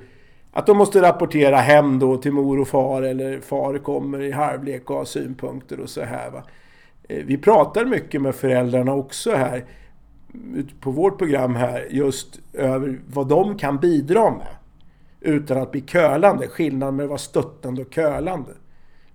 att 0.52 0.66
de 0.66 0.76
måste 0.76 1.02
rapportera 1.02 1.56
hem 1.56 1.98
då 1.98 2.16
till 2.16 2.32
mor 2.32 2.60
och 2.60 2.68
far 2.68 3.02
eller 3.02 3.40
far 3.40 3.78
kommer 3.78 4.22
i 4.22 4.32
halvlek 4.32 4.90
och 4.90 4.96
har 4.96 5.04
synpunkter 5.04 5.80
och 5.80 5.90
så 5.90 6.02
här. 6.02 6.30
Va? 6.30 6.42
Eh, 7.08 7.24
vi 7.24 7.38
pratar 7.38 7.84
mycket 7.84 8.22
med 8.22 8.34
föräldrarna 8.34 8.94
också 8.94 9.32
här 9.32 9.64
på 10.80 10.90
vårt 10.90 11.18
program 11.18 11.54
här 11.54 11.86
just 11.90 12.40
över 12.52 13.00
vad 13.06 13.28
de 13.28 13.58
kan 13.58 13.78
bidra 13.78 14.30
med 14.30 14.46
utan 15.20 15.58
att 15.58 15.70
bli 15.70 15.80
kölande. 15.80 16.48
Skillnaden 16.48 16.96
med 16.96 17.04
att 17.04 17.08
vara 17.08 17.18
stöttande 17.18 17.82
och 17.82 17.94
kölande. 17.94 18.50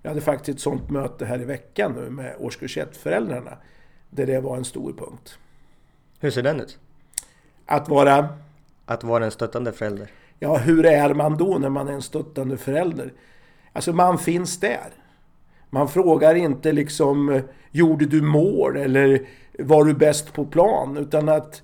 Jag 0.02 0.10
hade 0.10 0.22
faktiskt 0.22 0.58
ett 0.58 0.62
sånt 0.62 0.90
möte 0.90 1.26
här 1.26 1.42
i 1.42 1.46
veckan 1.46 1.94
nu 1.94 2.10
med 2.10 2.36
årskurs 2.40 2.78
1-föräldrarna. 2.78 3.58
Där 4.10 4.26
det 4.26 4.40
var 4.40 4.58
en 4.58 4.66
stor 4.66 4.94
punkt. 4.94 5.38
Hur 6.20 6.32
ser 6.32 6.44
den 6.44 6.62
ut? 6.62 6.80
Att 7.66 7.90
vara... 7.90 8.30
Att 8.86 9.04
vara 9.04 9.26
en 9.26 9.32
stöttande 9.32 9.72
förälder? 9.72 10.12
Ja, 10.40 10.58
hur 10.58 10.86
är 10.86 11.14
man 11.14 11.38
då 11.38 11.58
när 11.58 11.70
man 11.70 11.88
är 11.88 11.94
en 11.94 12.02
stöttande 12.02 12.58
förälder? 12.58 13.14
Alltså, 13.74 13.94
man 13.94 14.18
finns 14.18 14.60
där. 14.60 14.90
Man 15.70 15.88
frågar 15.90 16.36
inte 16.36 16.72
liksom, 16.72 17.42
gjorde 17.72 18.06
du 18.06 18.22
mål 18.22 18.78
eller 18.78 19.28
var 19.60 19.86
du 19.86 19.94
bäst 19.94 20.34
på 20.34 20.46
plan? 20.46 20.98
Utan 20.98 21.30
att 21.30 21.64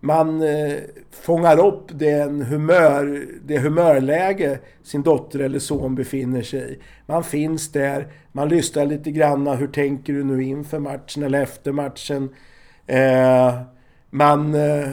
man 0.00 0.42
eh, 0.42 0.74
fångar 1.10 1.66
upp 1.66 1.84
den 1.88 2.42
humör, 2.42 3.26
det 3.44 3.58
humörläge 3.58 4.58
sin 4.82 5.02
dotter 5.02 5.38
eller 5.38 5.58
son 5.58 5.94
befinner 5.94 6.42
sig 6.42 6.72
i. 6.72 6.78
Man 7.06 7.24
finns 7.24 7.72
där, 7.72 8.08
man 8.32 8.48
lyssnar 8.48 8.86
lite 8.86 9.10
granna. 9.10 9.54
Hur 9.54 9.66
tänker 9.66 10.12
du 10.12 10.24
nu 10.24 10.42
inför 10.42 10.78
matchen 10.78 11.22
eller 11.22 11.42
efter 11.42 11.72
matchen? 11.72 12.28
Eh, 12.86 13.60
man 14.10 14.54
eh, 14.54 14.88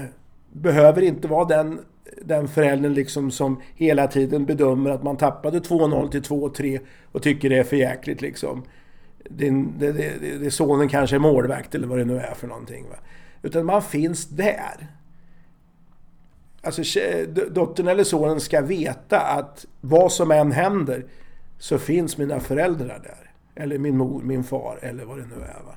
behöver 0.51 1.01
inte 1.01 1.27
vara 1.27 1.45
den, 1.45 1.79
den 2.21 2.47
föräldern 2.47 2.93
liksom 2.93 3.31
som 3.31 3.61
hela 3.75 4.07
tiden 4.07 4.45
bedömer 4.45 4.89
att 4.89 5.03
man 5.03 5.17
tappade 5.17 5.59
2-0 5.59 6.09
till 6.09 6.21
2-3 6.21 6.79
och 7.11 7.23
tycker 7.23 7.49
det 7.49 7.57
är 7.57 7.63
för 7.63 7.75
jäkligt 7.75 8.21
liksom. 8.21 8.63
Det, 9.29 9.49
det, 9.49 9.91
det, 9.91 10.37
det, 10.39 10.51
sonen 10.51 10.89
kanske 10.89 11.15
är 11.15 11.19
målvakt 11.19 11.75
eller 11.75 11.87
vad 11.87 11.97
det 11.97 12.05
nu 12.05 12.17
är 12.17 12.33
för 12.33 12.47
någonting. 12.47 12.85
Va? 12.89 12.95
Utan 13.45 13.65
man 13.65 13.81
finns 13.81 14.25
där. 14.25 14.87
Alltså 16.61 16.99
dottern 17.49 17.87
eller 17.87 18.03
sonen 18.03 18.39
ska 18.39 18.61
veta 18.61 19.19
att 19.19 19.65
vad 19.81 20.11
som 20.11 20.31
än 20.31 20.51
händer 20.51 21.05
så 21.59 21.77
finns 21.77 22.17
mina 22.17 22.39
föräldrar 22.39 22.99
där. 23.03 23.31
Eller 23.63 23.77
min 23.77 23.97
mor, 23.97 24.21
min 24.21 24.43
far 24.43 24.79
eller 24.81 25.05
vad 25.05 25.17
det 25.17 25.25
nu 25.25 25.35
är. 25.35 25.63
Va? 25.65 25.75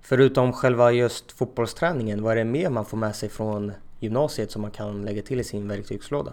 Förutom 0.00 0.52
själva 0.52 0.92
just 0.92 1.32
fotbollsträningen, 1.32 2.22
vad 2.22 2.32
är 2.32 2.36
det 2.36 2.44
mer 2.44 2.70
man 2.70 2.84
får 2.84 2.96
med 2.96 3.16
sig 3.16 3.28
från 3.28 3.72
gymnasiet 4.00 4.50
som 4.50 4.62
man 4.62 4.70
kan 4.70 5.04
lägga 5.04 5.22
till 5.22 5.40
i 5.40 5.44
sin 5.44 5.68
verktygslåda? 5.68 6.32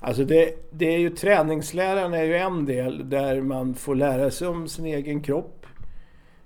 Alltså 0.00 0.24
det, 0.24 0.54
det 0.70 0.94
är 0.94 0.98
ju 0.98 1.10
träningsläran 1.10 2.14
är 2.14 2.22
ju 2.22 2.36
en 2.36 2.66
del 2.66 3.10
där 3.10 3.40
man 3.40 3.74
får 3.74 3.94
lära 3.94 4.30
sig 4.30 4.48
om 4.48 4.68
sin 4.68 4.86
egen 4.86 5.22
kropp. 5.22 5.66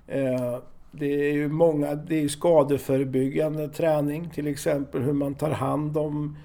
Eh, 0.07 0.59
det 0.99 1.29
är 1.29 1.33
ju 1.33 1.49
många, 1.49 1.95
det 1.95 2.25
är 2.25 2.29
skadeförebyggande 2.29 3.69
träning 3.69 4.31
till 4.31 4.47
exempel 4.47 5.03
hur 5.03 5.13
man 5.13 5.35
tar 5.35 5.51
hand 5.51 5.97
om 5.97 6.37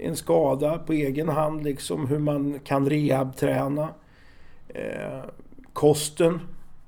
en 0.00 0.16
skada 0.16 0.78
på 0.78 0.92
egen 0.92 1.28
hand, 1.28 1.64
liksom 1.64 2.06
hur 2.06 2.18
man 2.18 2.60
kan 2.64 2.90
rehabträna. 2.90 3.88
Eh, 4.68 5.20
kosten 5.72 6.40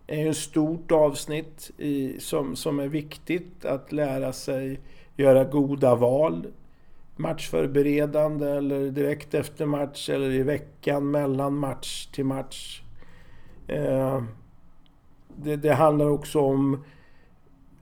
är 0.07 0.23
ju 0.23 0.31
ett 0.31 0.37
stort 0.37 0.93
avsnitt 0.93 1.71
i, 1.79 2.21
som, 2.21 2.57
som 2.57 2.79
är 2.79 2.89
viktigt 2.89 3.65
att 3.65 3.93
lära 3.93 4.33
sig 4.33 4.81
göra 5.17 5.45
goda 5.45 5.95
val. 5.95 6.47
Matchförberedande 7.17 8.51
eller 8.51 8.91
direkt 8.91 9.35
efter 9.35 9.67
match 9.67 10.09
eller 10.09 10.31
i 10.31 10.43
veckan 10.43 11.11
mellan 11.11 11.55
match 11.55 12.07
till 12.07 12.25
match. 12.25 12.83
Eh, 13.69 14.23
det, 15.43 15.57
det 15.57 15.75
handlar 15.75 16.09
också 16.09 16.41
om 16.41 16.85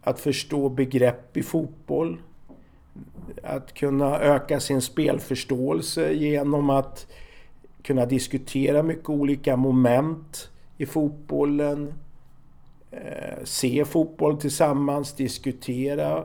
att 0.00 0.20
förstå 0.20 0.68
begrepp 0.68 1.36
i 1.36 1.42
fotboll. 1.42 2.18
Att 3.42 3.74
kunna 3.74 4.20
öka 4.20 4.60
sin 4.60 4.80
spelförståelse 4.80 6.12
genom 6.12 6.70
att 6.70 7.06
kunna 7.82 8.06
diskutera 8.06 8.82
mycket 8.82 9.08
olika 9.08 9.56
moment 9.56 10.50
i 10.76 10.86
fotbollen. 10.86 11.94
Eh, 12.90 13.44
se 13.44 13.84
fotboll 13.84 14.40
tillsammans, 14.40 15.12
diskutera 15.12 16.24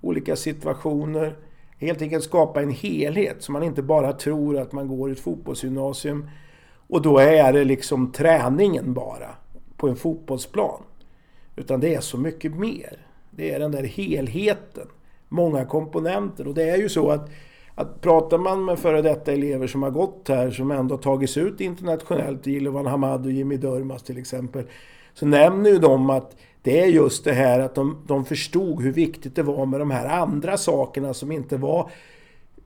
olika 0.00 0.36
situationer. 0.36 1.36
Helt 1.78 2.02
enkelt 2.02 2.24
skapa 2.24 2.62
en 2.62 2.70
helhet 2.70 3.36
så 3.42 3.52
man 3.52 3.62
inte 3.62 3.82
bara 3.82 4.12
tror 4.12 4.58
att 4.58 4.72
man 4.72 4.88
går 4.88 5.12
ett 5.12 5.20
fotbollsgymnasium 5.20 6.28
och 6.88 7.02
då 7.02 7.18
är 7.18 7.52
det 7.52 7.64
liksom 7.64 8.12
träningen 8.12 8.94
bara 8.94 9.28
på 9.76 9.88
en 9.88 9.96
fotbollsplan. 9.96 10.82
Utan 11.56 11.80
det 11.80 11.94
är 11.94 12.00
så 12.00 12.18
mycket 12.18 12.54
mer. 12.54 12.98
Det 13.30 13.50
är 13.50 13.58
den 13.58 13.72
där 13.72 13.82
helheten. 13.82 14.86
Många 15.28 15.64
komponenter. 15.64 16.48
Och 16.48 16.54
det 16.54 16.70
är 16.70 16.76
ju 16.76 16.88
så 16.88 17.10
att, 17.10 17.30
att 17.74 18.00
pratar 18.00 18.38
man 18.38 18.64
med 18.64 18.78
före 18.78 19.02
detta 19.02 19.32
elever 19.32 19.66
som 19.66 19.82
har 19.82 19.90
gått 19.90 20.28
här, 20.28 20.50
som 20.50 20.70
ändå 20.70 20.96
tagits 20.96 21.36
ut 21.36 21.60
internationellt, 21.60 22.46
Jilovan 22.46 22.86
Hamad 22.86 23.26
och 23.26 23.32
Jimmy 23.32 23.56
Durmaz 23.56 24.02
till 24.02 24.18
exempel, 24.18 24.64
så 25.14 25.26
nämner 25.26 25.70
ju 25.70 25.78
de 25.78 26.10
att 26.10 26.36
det 26.62 26.80
är 26.80 26.86
just 26.86 27.24
det 27.24 27.32
här 27.32 27.60
att 27.60 27.74
de, 27.74 28.02
de 28.06 28.24
förstod 28.24 28.82
hur 28.82 28.92
viktigt 28.92 29.36
det 29.36 29.42
var 29.42 29.66
med 29.66 29.80
de 29.80 29.90
här 29.90 30.06
andra 30.06 30.56
sakerna 30.56 31.14
som 31.14 31.32
inte 31.32 31.56
var 31.56 31.90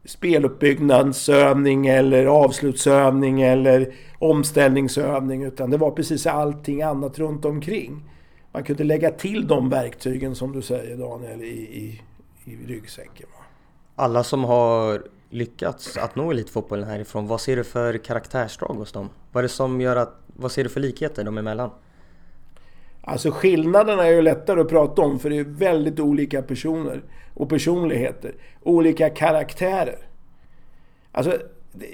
speluppbyggnadsövning 0.05 1.87
eller 1.87 2.27
avslutsövning 2.27 3.43
eller 3.43 3.95
omställningsövning 4.19 5.43
utan 5.43 5.71
det 5.71 5.77
var 5.77 5.91
precis 5.91 6.27
allting 6.27 6.83
annat 6.83 7.19
runt 7.19 7.45
omkring. 7.45 8.05
Man 8.53 8.65
kunde 8.65 8.85
lägga 8.85 9.11
till 9.11 9.47
de 9.47 9.69
verktygen 9.69 10.35
som 10.35 10.53
du 10.53 10.63
säger 10.63 10.97
Daniel 10.97 11.43
i, 11.43 11.47
i, 11.47 12.01
i 12.45 12.57
ryggsäcken. 12.67 13.27
Alla 13.95 14.25
som 14.25 14.45
har 14.45 15.03
lyckats 15.31 15.97
att 15.97 16.17
nå 16.17 16.31
elitfotbollen 16.31 16.89
härifrån, 16.89 17.27
vad 17.27 17.41
ser 17.41 17.57
du 17.57 17.65
för 17.65 17.99
karaktärsdrag 17.99 18.75
hos 18.75 18.93
dem? 18.93 19.09
Vad 19.33 19.41
är 19.41 19.43
det 19.43 19.49
som 19.49 19.81
gör 19.81 19.97
att, 19.97 20.21
vad 20.27 20.53
ser 20.53 20.65
du 20.65 20.71
för 20.71 20.81
likheter 20.81 21.25
dem 21.25 21.39
emellan? 21.39 21.71
Alltså 23.03 23.31
skillnaderna 23.31 24.07
är 24.07 24.11
ju 24.11 24.23
lättare 24.23 24.61
att 24.61 24.69
prata 24.69 25.03
om 25.03 25.19
för 25.19 25.31
det 25.31 25.39
är 25.39 25.45
väldigt 25.45 26.01
olika 26.01 26.43
personer 26.43 27.03
och 27.41 27.49
personligheter. 27.49 28.35
Olika 28.63 29.11
karaktärer. 29.11 29.99
Alltså, 31.13 31.39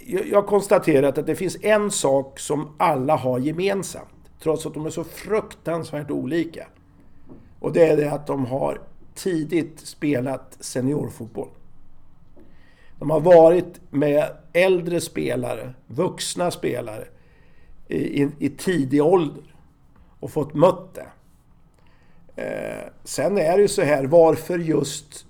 jag 0.07 0.43
har 0.43 0.49
konstaterat 0.49 1.19
att 1.19 1.27
det 1.27 1.35
finns 1.35 1.57
en 1.63 1.91
sak 1.91 2.39
som 2.39 2.75
alla 2.79 3.17
har 3.17 3.39
gemensamt. 3.39 4.09
Trots 4.43 4.67
att 4.67 4.75
de 4.75 4.87
är 4.87 4.91
så 4.91 5.05
fruktansvärt 5.05 6.11
olika. 6.11 6.67
Och 7.61 7.73
det 7.73 7.89
är 7.89 7.97
det 7.97 8.13
att 8.13 8.27
de 8.27 8.47
har 8.47 8.81
tidigt 9.15 9.81
spelat 9.81 10.57
seniorfotboll. 10.61 11.49
De 12.99 13.11
har 13.11 13.21
varit 13.21 13.81
med 13.91 14.31
äldre 14.53 15.01
spelare, 15.01 15.75
vuxna 15.87 16.51
spelare, 16.51 17.05
i, 17.89 18.23
i, 18.23 18.31
i 18.39 18.49
tidig 18.49 19.03
ålder 19.03 19.55
och 20.21 20.31
fått 20.31 20.55
mött 20.55 20.95
det. 20.95 21.07
Eh, 22.43 22.89
sen 23.05 23.39
är 23.39 23.57
det 23.57 23.63
ju 23.63 23.69
så 23.69 23.83
här, 23.83 24.05
varför 24.05 24.59
just 24.59 25.26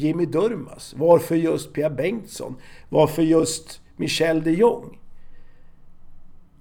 Jimmy 0.00 0.26
Durmas? 0.26 0.94
Varför 0.96 1.36
just 1.36 1.72
Pia 1.72 1.90
Bengtsson? 1.90 2.56
Varför 2.88 3.22
just 3.22 3.80
Michel 3.96 4.42
de 4.42 4.52
Jong? 4.52 4.98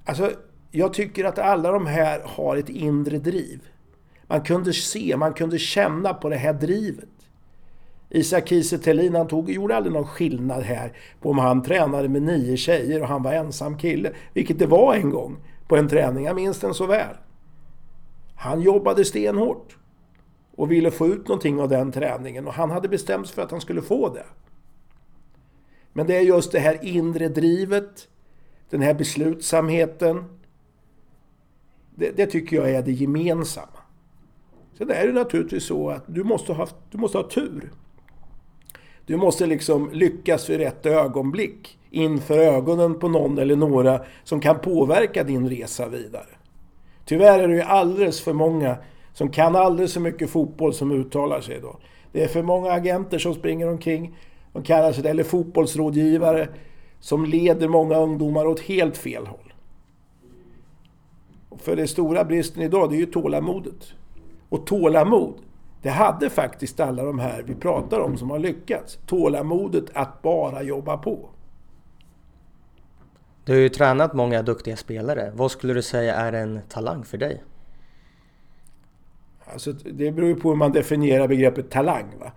Alltså, 0.05 0.31
jag 0.72 0.93
tycker 0.93 1.25
att 1.25 1.39
alla 1.39 1.72
de 1.72 1.88
här 1.88 2.22
har 2.25 2.58
ett 2.58 2.69
inre 2.69 3.17
driv. 3.17 3.60
Man 4.27 4.41
kunde 4.41 4.74
se, 4.74 5.17
man 5.17 5.34
kunde 5.34 5.60
känna 5.60 6.13
på 6.13 6.29
det 6.29 6.36
här 6.36 6.53
drivet. 6.53 7.10
Isak 8.10 8.48
Kiese 8.48 8.77
Thelin, 8.77 9.15
han 9.15 9.27
tog, 9.27 9.51
gjorde 9.51 9.75
aldrig 9.75 9.93
någon 9.93 10.08
skillnad 10.08 10.63
här 10.63 10.98
på 11.22 11.29
om 11.29 11.38
han 11.38 11.63
tränade 11.63 12.10
med 12.10 12.22
nio 12.22 12.58
tjejer 12.58 13.01
och 13.01 13.08
han 13.08 13.24
var 13.24 13.34
ensam 13.34 13.77
kille. 13.77 14.12
Vilket 14.34 14.60
det 14.60 14.65
var 14.65 14.93
en 14.93 15.10
gång 15.10 15.38
på 15.67 15.77
en 15.77 15.88
träning, 15.88 16.25
jag 16.25 16.36
minns 16.36 16.60
den 16.60 16.74
så 16.74 16.86
väl. 16.86 17.15
Han 18.36 18.62
jobbade 18.62 19.05
stenhårt 19.05 19.77
och 20.60 20.72
ville 20.72 20.92
få 20.92 21.08
ut 21.08 21.28
någonting 21.28 21.60
av 21.60 21.70
den 21.70 21.92
träningen 21.92 22.48
och 22.48 22.54
han 22.54 22.72
hade 22.72 22.88
bestämt 22.88 23.28
sig 23.28 23.36
för 23.36 23.42
att 23.42 23.51
han 23.51 23.62
skulle 23.62 23.82
få 23.82 24.13
det. 24.13 24.25
Men 25.94 26.08
det 26.08 26.16
är 26.16 26.22
just 26.22 26.51
det 26.51 26.60
här 26.60 26.80
inre 26.82 27.28
drivet, 27.28 28.08
den 28.70 28.82
här 28.82 28.94
beslutsamheten. 28.94 30.24
Det, 31.96 32.12
det 32.18 32.25
tycker 32.25 32.56
jag 32.56 32.72
är 32.72 32.82
det 32.82 32.92
gemensamma. 32.92 33.80
Sen 34.78 34.92
är 34.92 35.08
det 35.08 35.13
naturligtvis 35.13 35.63
så 35.63 35.89
att 35.89 36.04
du 36.08 36.24
måste 36.24 36.54
ha, 36.54 36.68
du 36.92 36.98
måste 36.98 37.18
ha 37.18 37.30
tur. 37.30 37.72
Du 39.06 39.18
måste 39.18 39.46
liksom 39.46 39.89
lyckas 39.94 40.50
i 40.50 40.58
rätt 40.58 40.86
ögonblick 40.86 41.80
inför 41.89 42.38
ögonen 42.38 43.00
på 43.00 43.10
någon 43.10 43.38
eller 43.38 43.56
några 43.56 44.02
som 44.24 44.39
kan 44.39 44.60
påverka 44.60 45.24
din 45.24 45.50
resa 45.50 45.88
vidare. 45.88 46.38
Tyvärr 47.06 47.39
är 47.39 47.48
det 47.48 47.56
ju 47.56 47.62
alldeles 47.62 48.22
för 48.22 48.34
många 48.34 48.78
som 49.19 49.29
kan 49.29 49.55
alldeles 49.55 49.93
för 49.93 50.01
mycket 50.01 50.29
fotboll 50.29 50.73
som 50.73 50.91
uttalar 50.91 51.41
sig 51.41 51.60
då. 51.62 51.77
Det 52.12 52.23
är 52.23 52.27
för 52.27 52.43
många 52.43 52.71
agenter 52.71 53.19
som 53.19 53.34
springer 53.34 53.69
omkring, 53.69 54.17
de 54.53 54.63
kallar 54.63 54.91
sig 54.91 55.03
det, 55.03 55.10
eller 55.10 55.23
fotbollsrådgivare 55.23 56.47
som 56.99 57.25
leder 57.25 57.67
många 57.67 57.97
ungdomar 57.97 58.45
åt 58.45 58.60
helt 58.60 58.97
fel 58.97 59.27
håll. 59.27 59.53
För 61.58 61.75
den 61.75 61.88
stora 61.88 62.25
bristen 62.25 62.63
idag, 62.63 62.89
det 62.89 62.95
är 62.95 62.99
ju 62.99 63.05
tålamodet. 63.05 63.93
Och 64.49 64.67
tålamod, 64.67 65.34
det 65.82 65.89
hade 65.89 66.29
faktiskt 66.29 66.79
alla 66.79 67.03
de 67.03 67.19
här 67.19 67.43
vi 67.47 67.55
pratar 67.55 67.99
om 67.99 68.17
som 68.17 68.29
har 68.29 68.39
lyckats. 68.39 68.99
Tålamodet 69.05 69.86
att 69.93 70.21
bara 70.21 70.63
jobba 70.63 70.97
på. 70.97 71.29
Du 73.43 73.51
har 73.51 73.60
ju 73.60 73.69
tränat 73.69 74.13
många 74.13 74.41
duktiga 74.41 74.77
spelare. 74.77 75.32
Vad 75.36 75.51
skulle 75.51 75.73
du 75.73 75.82
säga 75.82 76.15
är 76.15 76.34
en 76.34 76.60
talang 76.69 77.03
för 77.03 77.17
dig? 77.17 77.43
Alltså, 79.54 79.72
det 79.72 80.12
beror 80.12 80.30
ju 80.30 80.36
på 80.36 80.50
hur 80.50 80.56
man 80.56 80.72
definierar 80.72 81.28
begreppet 81.28 81.70
talang. 81.72 82.06
Va? 82.20 82.32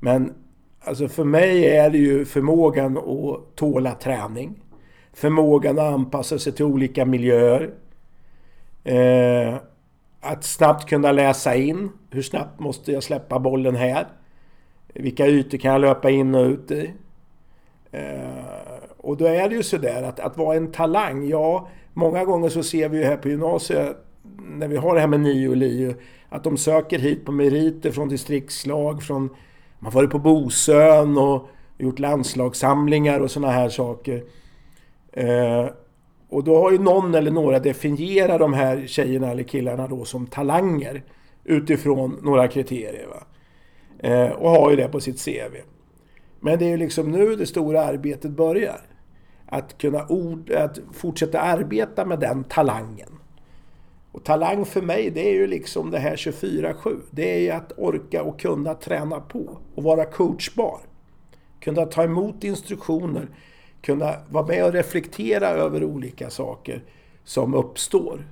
Men 0.00 0.34
alltså 0.80 1.08
för 1.08 1.24
mig 1.24 1.76
är 1.76 1.90
det 1.90 1.98
ju 1.98 2.24
förmågan 2.24 2.98
att 2.98 3.56
tåla 3.56 3.94
träning. 3.94 4.62
Förmågan 5.12 5.78
att 5.78 5.94
anpassa 5.94 6.38
sig 6.38 6.52
till 6.52 6.64
olika 6.64 7.04
miljöer. 7.04 7.70
Eh, 8.84 9.54
att 10.20 10.44
snabbt 10.44 10.88
kunna 10.88 11.12
läsa 11.12 11.54
in. 11.54 11.90
Hur 12.10 12.22
snabbt 12.22 12.60
måste 12.60 12.92
jag 12.92 13.02
släppa 13.02 13.38
bollen 13.38 13.76
här? 13.76 14.06
Vilka 14.94 15.26
ytor 15.26 15.58
kan 15.58 15.72
jag 15.72 15.80
löpa 15.80 16.10
in 16.10 16.34
och 16.34 16.46
ut 16.46 16.70
i? 16.70 16.90
Eh, 17.90 18.56
och 18.96 19.16
då 19.16 19.24
är 19.24 19.48
det 19.48 19.54
ju 19.54 19.62
sådär 19.62 20.02
att, 20.02 20.20
att 20.20 20.36
vara 20.36 20.56
en 20.56 20.72
talang, 20.72 21.28
ja, 21.28 21.68
många 21.92 22.24
gånger 22.24 22.48
så 22.48 22.62
ser 22.62 22.88
vi 22.88 22.98
ju 22.98 23.04
här 23.04 23.16
på 23.16 23.28
gymnasiet 23.28 24.05
när 24.38 24.68
vi 24.68 24.76
har 24.76 24.94
det 24.94 25.00
här 25.00 25.08
med 25.08 25.20
NIO 25.20 25.50
och 25.50 25.56
LIO, 25.56 25.94
att 26.28 26.44
de 26.44 26.56
söker 26.56 26.98
hit 26.98 27.24
på 27.24 27.32
meriter 27.32 27.90
från 27.90 28.08
distriktslag, 28.08 29.02
från... 29.02 29.22
Man 29.78 29.92
har 29.92 30.00
varit 30.00 30.10
på 30.10 30.18
Bosön 30.18 31.18
och 31.18 31.48
gjort 31.78 31.98
landslagssamlingar 31.98 33.20
och 33.20 33.30
sådana 33.30 33.52
här 33.52 33.68
saker. 33.68 34.24
Eh, 35.12 35.66
och 36.28 36.44
då 36.44 36.58
har 36.58 36.72
ju 36.72 36.78
någon 36.78 37.14
eller 37.14 37.30
några 37.30 37.58
definierat 37.58 38.38
de 38.38 38.52
här 38.52 38.86
tjejerna 38.86 39.30
eller 39.30 39.42
killarna 39.42 39.86
då 39.86 40.04
som 40.04 40.26
talanger 40.26 41.02
utifrån 41.44 42.18
några 42.22 42.48
kriterier. 42.48 43.06
Va? 43.06 43.26
Eh, 43.98 44.30
och 44.30 44.50
har 44.50 44.70
ju 44.70 44.76
det 44.76 44.88
på 44.88 45.00
sitt 45.00 45.24
CV. 45.24 45.56
Men 46.40 46.58
det 46.58 46.64
är 46.64 46.68
ju 46.68 46.76
liksom 46.76 47.10
nu 47.10 47.36
det 47.36 47.46
stora 47.46 47.84
arbetet 47.84 48.30
börjar. 48.30 48.80
Att 49.46 49.78
kunna 49.78 50.06
ord, 50.08 50.50
att 50.50 50.78
fortsätta 50.92 51.40
arbeta 51.40 52.04
med 52.04 52.20
den 52.20 52.44
talangen. 52.44 53.15
Och 54.16 54.24
talang 54.24 54.64
för 54.64 54.82
mig, 54.82 55.10
det 55.10 55.28
är 55.28 55.32
ju 55.32 55.46
liksom 55.46 55.90
det 55.90 55.98
här 55.98 56.16
24-7. 56.16 57.00
Det 57.10 57.34
är 57.34 57.38
ju 57.38 57.50
att 57.50 57.72
orka 57.76 58.22
och 58.22 58.40
kunna 58.40 58.74
träna 58.74 59.20
på 59.20 59.58
och 59.74 59.82
vara 59.82 60.04
coachbar. 60.04 60.80
Kunna 61.60 61.86
ta 61.86 62.02
emot 62.02 62.44
instruktioner, 62.44 63.28
kunna 63.82 64.14
vara 64.30 64.46
med 64.46 64.64
och 64.64 64.72
reflektera 64.72 65.48
över 65.48 65.84
olika 65.84 66.30
saker 66.30 66.82
som 67.24 67.54
uppstår. 67.54 68.26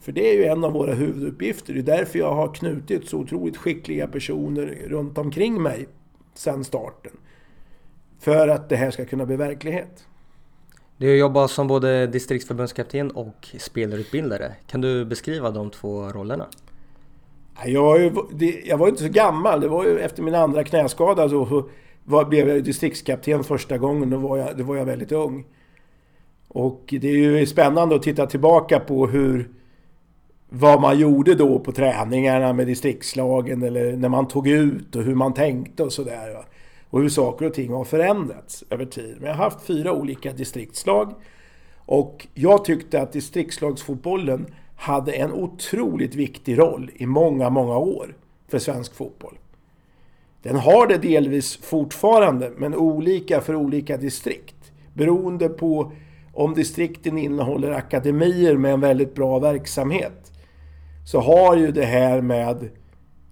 För 0.00 0.12
det 0.12 0.30
är 0.30 0.34
ju 0.34 0.44
en 0.44 0.64
av 0.64 0.72
våra 0.72 0.94
huvuduppgifter. 0.94 1.74
Det 1.74 1.80
är 1.80 1.96
därför 1.98 2.18
jag 2.18 2.34
har 2.34 2.54
knutit 2.54 3.08
så 3.08 3.18
otroligt 3.18 3.56
skickliga 3.56 4.06
personer 4.06 4.66
runt 4.86 5.18
omkring 5.18 5.62
mig 5.62 5.88
sedan 6.34 6.64
starten. 6.64 7.12
För 8.18 8.48
att 8.48 8.68
det 8.68 8.76
här 8.76 8.90
ska 8.90 9.04
kunna 9.04 9.26
bli 9.26 9.36
verklighet. 9.36 10.06
Du 10.98 11.16
jobbar 11.16 11.46
som 11.46 11.66
både 11.66 12.06
distriktsförbundskapten 12.06 13.10
och 13.10 13.48
spelarutbildare. 13.58 14.52
Kan 14.66 14.80
du 14.80 15.04
beskriva 15.04 15.50
de 15.50 15.70
två 15.70 16.02
rollerna? 16.02 16.46
Jag 17.64 17.82
var, 17.82 17.98
ju, 17.98 18.12
jag 18.64 18.78
var 18.78 18.88
inte 18.88 19.02
så 19.02 19.08
gammal. 19.08 19.60
Det 19.60 19.68
var 19.68 19.84
ju 19.84 19.98
efter 19.98 20.22
min 20.22 20.34
andra 20.34 20.64
knäskada 20.64 21.28
så 21.28 21.68
var, 22.04 22.24
blev 22.24 22.48
jag 22.48 22.64
distriktskapten 22.64 23.44
första 23.44 23.78
gången. 23.78 24.10
Då 24.10 24.18
var, 24.18 24.36
jag, 24.36 24.56
då 24.56 24.64
var 24.64 24.76
jag 24.76 24.84
väldigt 24.84 25.12
ung. 25.12 25.44
Och 26.48 26.94
det 27.00 27.08
är 27.08 27.38
ju 27.38 27.46
spännande 27.46 27.94
att 27.94 28.02
titta 28.02 28.26
tillbaka 28.26 28.80
på 28.80 29.06
hur... 29.06 29.50
Vad 30.48 30.80
man 30.80 30.98
gjorde 30.98 31.34
då 31.34 31.58
på 31.58 31.72
träningarna 31.72 32.52
med 32.52 32.66
distriktslagen 32.66 33.62
eller 33.62 33.96
när 33.96 34.08
man 34.08 34.28
tog 34.28 34.48
ut 34.48 34.96
och 34.96 35.02
hur 35.02 35.14
man 35.14 35.34
tänkte 35.34 35.82
och 35.82 35.92
sådär 35.92 36.44
och 36.90 37.00
hur 37.00 37.08
saker 37.08 37.46
och 37.46 37.54
ting 37.54 37.72
har 37.72 37.84
förändrats 37.84 38.64
över 38.70 38.84
tid. 38.84 39.16
Men 39.20 39.28
jag 39.28 39.36
har 39.36 39.44
haft 39.44 39.66
fyra 39.66 39.92
olika 39.92 40.32
distriktslag 40.32 41.14
och 41.76 42.26
jag 42.34 42.64
tyckte 42.64 43.02
att 43.02 43.12
distriktslagsfotbollen 43.12 44.46
hade 44.76 45.12
en 45.12 45.32
otroligt 45.32 46.14
viktig 46.14 46.58
roll 46.58 46.90
i 46.94 47.06
många, 47.06 47.50
många 47.50 47.78
år 47.78 48.16
för 48.48 48.58
svensk 48.58 48.94
fotboll. 48.94 49.38
Den 50.42 50.56
har 50.56 50.86
det 50.86 50.98
delvis 50.98 51.56
fortfarande, 51.56 52.52
men 52.56 52.74
olika 52.74 53.40
för 53.40 53.54
olika 53.54 53.96
distrikt. 53.96 54.72
Beroende 54.94 55.48
på 55.48 55.92
om 56.32 56.54
distrikten 56.54 57.18
innehåller 57.18 57.70
akademier 57.70 58.56
med 58.56 58.72
en 58.72 58.80
väldigt 58.80 59.14
bra 59.14 59.38
verksamhet 59.38 60.32
så 61.06 61.20
har 61.20 61.56
ju 61.56 61.72
det 61.72 61.84
här 61.84 62.20
med 62.20 62.68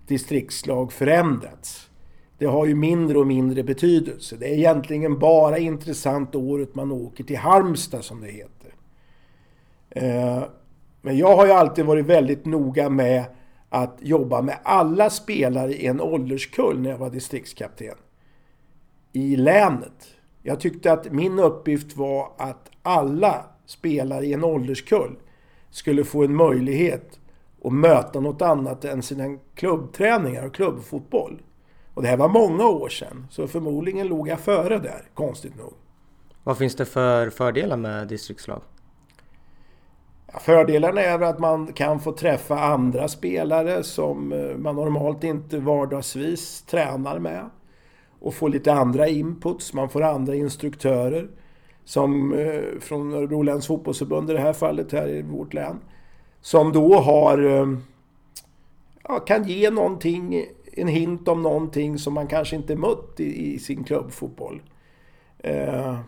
distriktslag 0.06 0.92
förändrats. 0.92 1.90
Det 2.38 2.46
har 2.46 2.66
ju 2.66 2.74
mindre 2.74 3.18
och 3.18 3.26
mindre 3.26 3.62
betydelse. 3.62 4.36
Det 4.36 4.46
är 4.46 4.54
egentligen 4.54 5.18
bara 5.18 5.58
intressant 5.58 6.34
året 6.34 6.74
man 6.74 6.92
åker 6.92 7.24
till 7.24 7.36
Halmstad 7.36 8.04
som 8.04 8.20
det 8.20 8.30
heter. 8.30 8.74
Eh, 9.90 10.44
men 11.02 11.18
jag 11.18 11.36
har 11.36 11.46
ju 11.46 11.52
alltid 11.52 11.84
varit 11.84 12.06
väldigt 12.06 12.44
noga 12.44 12.90
med 12.90 13.24
att 13.68 13.98
jobba 14.00 14.42
med 14.42 14.58
alla 14.62 15.10
spelare 15.10 15.72
i 15.72 15.86
en 15.86 16.00
ålderskull 16.00 16.80
när 16.80 16.90
jag 16.90 16.98
var 16.98 17.10
distriktskapten. 17.10 17.94
I 19.12 19.36
länet. 19.36 20.06
Jag 20.42 20.60
tyckte 20.60 20.92
att 20.92 21.12
min 21.12 21.38
uppgift 21.38 21.96
var 21.96 22.32
att 22.36 22.70
alla 22.82 23.44
spelare 23.66 24.26
i 24.26 24.32
en 24.32 24.44
ålderskull 24.44 25.16
skulle 25.70 26.04
få 26.04 26.24
en 26.24 26.34
möjlighet 26.34 27.18
att 27.64 27.72
möta 27.72 28.20
något 28.20 28.42
annat 28.42 28.84
än 28.84 29.02
sina 29.02 29.38
klubbträningar 29.54 30.46
och 30.46 30.54
klubbfotboll. 30.54 31.42
Och 31.94 32.02
det 32.02 32.08
här 32.08 32.16
var 32.16 32.28
många 32.28 32.68
år 32.68 32.88
sedan, 32.88 33.26
så 33.30 33.46
förmodligen 33.46 34.06
låg 34.06 34.28
jag 34.28 34.40
före 34.40 34.78
där, 34.78 35.08
konstigt 35.14 35.56
nog. 35.58 35.72
Vad 36.44 36.58
finns 36.58 36.76
det 36.76 36.84
för 36.84 37.30
fördelar 37.30 37.76
med 37.76 38.08
distriktslag? 38.08 38.60
Ja, 40.32 40.38
fördelarna 40.38 41.00
är 41.00 41.20
att 41.20 41.38
man 41.38 41.72
kan 41.72 42.00
få 42.00 42.12
träffa 42.12 42.60
andra 42.60 43.08
spelare 43.08 43.82
som 43.82 44.32
eh, 44.32 44.56
man 44.56 44.76
normalt 44.76 45.24
inte 45.24 45.58
vardagsvis 45.58 46.62
tränar 46.62 47.18
med. 47.18 47.50
Och 48.20 48.34
få 48.34 48.48
lite 48.48 48.72
andra 48.72 49.08
inputs, 49.08 49.72
man 49.72 49.88
får 49.88 50.02
andra 50.02 50.34
instruktörer. 50.34 51.28
Som 51.84 52.32
eh, 52.32 52.80
från 52.80 53.14
Örebro 53.14 53.42
läns 53.42 53.66
fotbollsförbund 53.66 54.30
i 54.30 54.32
det 54.32 54.40
här 54.40 54.52
fallet, 54.52 54.92
här 54.92 55.08
i 55.08 55.22
vårt 55.22 55.54
län. 55.54 55.80
Som 56.40 56.72
då 56.72 56.94
har... 56.94 57.38
Eh, 57.38 57.78
ja, 59.08 59.18
kan 59.18 59.44
ge 59.44 59.70
någonting, 59.70 60.44
en 60.76 60.88
hint 60.88 61.28
om 61.28 61.42
någonting 61.42 61.98
som 61.98 62.14
man 62.14 62.26
kanske 62.26 62.56
inte 62.56 62.76
mött 62.76 63.20
i, 63.20 63.54
i 63.54 63.58
sin 63.58 63.84
klubbfotboll. 63.84 64.62
Eh, 65.38 65.98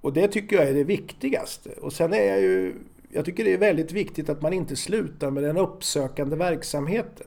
och 0.00 0.12
det 0.12 0.28
tycker 0.28 0.56
jag 0.56 0.68
är 0.68 0.74
det 0.74 0.84
viktigaste. 0.84 1.70
Och 1.70 1.92
sen 1.92 2.12
är 2.12 2.22
jag 2.22 2.40
ju... 2.40 2.74
Jag 3.10 3.24
tycker 3.24 3.44
det 3.44 3.52
är 3.52 3.58
väldigt 3.58 3.92
viktigt 3.92 4.28
att 4.28 4.42
man 4.42 4.52
inte 4.52 4.76
slutar 4.76 5.30
med 5.30 5.42
den 5.42 5.56
uppsökande 5.56 6.36
verksamheten. 6.36 7.26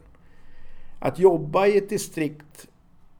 Att 0.99 1.19
jobba 1.19 1.67
i 1.67 1.77
ett 1.77 1.89
distrikt 1.89 2.67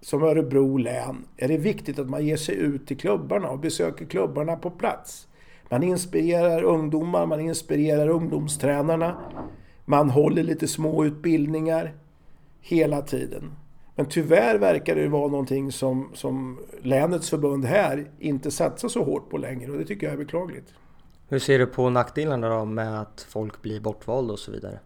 som 0.02 0.24
Örebro 0.24 0.78
län 0.78 1.26
är 1.38 1.48
det 1.48 1.58
viktigt 1.58 2.00
att 2.00 2.10
man 2.10 2.26
ger 2.26 2.38
sig 2.38 2.56
ut 2.56 2.88
till 2.88 2.98
klubbarna 2.98 3.50
och 3.50 3.60
besöker 3.60 4.06
klubbarna 4.06 4.56
på 4.56 4.70
plats. 4.70 5.28
Man 5.70 5.84
inspirerar 5.84 6.64
ungdomar, 6.64 7.26
man 7.26 7.40
inspirerar 7.40 8.08
ungdomstränarna. 8.08 9.18
Man 9.86 10.10
håller 10.10 10.44
lite 10.44 10.68
små 10.68 11.06
utbildningar 11.06 11.94
hela 12.62 13.02
tiden. 13.02 13.52
Men 13.96 14.06
tyvärr 14.06 14.58
verkar 14.58 14.96
det 14.96 15.08
vara 15.08 15.28
någonting 15.28 15.72
som, 15.72 16.12
som 16.14 16.60
länets 16.82 17.30
förbund 17.30 17.66
här 17.66 18.06
inte 18.20 18.52
satsar 18.52 18.90
så 18.90 19.04
hårt 19.04 19.30
på 19.30 19.38
längre 19.38 19.72
och 19.72 19.78
det 19.78 19.86
tycker 19.86 20.08
jag 20.08 20.14
är 20.14 20.18
beklagligt. 20.18 20.74
Hur 21.28 21.40
ser 21.40 21.60
du 21.60 21.66
på 21.66 21.90
nackdelarna 21.90 22.50
då 22.50 22.66
med 22.66 23.02
att 23.02 23.28
folk 23.30 23.62
blir 23.62 23.80
bortvalda 23.80 24.34
och 24.34 24.40
så 24.40 24.52
vidare? 24.52 24.80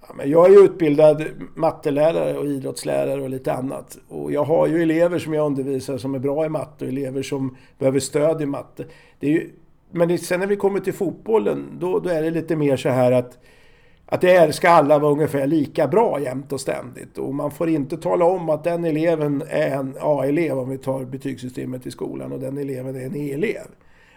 Ja, 0.00 0.14
men 0.14 0.30
jag 0.30 0.46
är 0.46 0.50
ju 0.50 0.64
utbildad 0.64 1.24
mattelärare 1.54 2.38
och 2.38 2.46
idrottslärare 2.46 3.22
och 3.22 3.30
lite 3.30 3.52
annat. 3.52 3.98
Och 4.08 4.32
jag 4.32 4.44
har 4.44 4.66
ju 4.66 4.82
elever 4.82 5.18
som 5.18 5.34
jag 5.34 5.46
undervisar 5.46 5.98
som 5.98 6.14
är 6.14 6.18
bra 6.18 6.46
i 6.46 6.48
matte 6.48 6.84
och 6.84 6.90
elever 6.90 7.22
som 7.22 7.56
behöver 7.78 8.00
stöd 8.00 8.42
i 8.42 8.46
matte. 8.46 8.84
Det 9.18 9.26
är 9.26 9.30
ju, 9.30 9.50
men 9.90 10.18
sen 10.18 10.40
när 10.40 10.46
vi 10.46 10.56
kommer 10.56 10.80
till 10.80 10.94
fotbollen, 10.94 11.66
då, 11.80 11.98
då 11.98 12.08
är 12.08 12.22
det 12.22 12.30
lite 12.30 12.56
mer 12.56 12.76
så 12.76 12.88
här 12.88 13.12
att 13.12 13.38
att 14.06 14.20
det 14.20 14.54
ska 14.54 14.68
alla 14.68 14.98
vara 14.98 15.12
ungefär 15.12 15.46
lika 15.46 15.88
bra 15.88 16.20
jämt 16.20 16.52
och 16.52 16.60
ständigt. 16.60 17.18
Och 17.18 17.34
man 17.34 17.50
får 17.50 17.68
inte 17.68 17.96
tala 17.96 18.24
om 18.24 18.50
att 18.50 18.64
den 18.64 18.84
eleven 18.84 19.42
är 19.48 19.70
en 19.70 19.96
A-elev 20.00 20.58
om 20.58 20.70
vi 20.70 20.78
tar 20.78 21.04
betygssystemet 21.04 21.86
i 21.86 21.90
skolan 21.90 22.32
och 22.32 22.40
den 22.40 22.58
eleven 22.58 22.96
är 22.96 23.06
en 23.06 23.16
E-elev. 23.16 23.66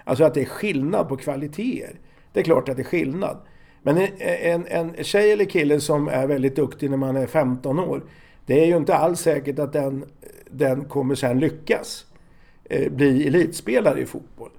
Alltså 0.03 0.23
att 0.23 0.33
det 0.33 0.41
är 0.41 0.45
skillnad 0.45 1.09
på 1.09 1.17
kvaliteter. 1.17 1.99
Det 2.33 2.39
är 2.39 2.43
klart 2.43 2.69
att 2.69 2.75
det 2.75 2.81
är 2.81 2.83
skillnad. 2.83 3.37
Men 3.81 3.97
en, 3.97 4.07
en, 4.19 4.65
en 4.67 5.03
tjej 5.03 5.31
eller 5.31 5.45
kille 5.45 5.79
som 5.79 6.07
är 6.07 6.27
väldigt 6.27 6.55
duktig 6.55 6.89
när 6.89 6.97
man 6.97 7.15
är 7.15 7.27
15 7.27 7.79
år, 7.79 8.03
det 8.45 8.61
är 8.61 8.65
ju 8.65 8.77
inte 8.77 8.95
alls 8.95 9.19
säkert 9.19 9.59
att 9.59 9.73
den, 9.73 10.05
den 10.49 10.85
kommer 10.85 11.15
sen 11.15 11.39
lyckas 11.39 12.05
eh, 12.63 12.91
bli 12.91 13.27
elitspelare 13.27 14.01
i 14.01 14.05
fotboll. 14.05 14.51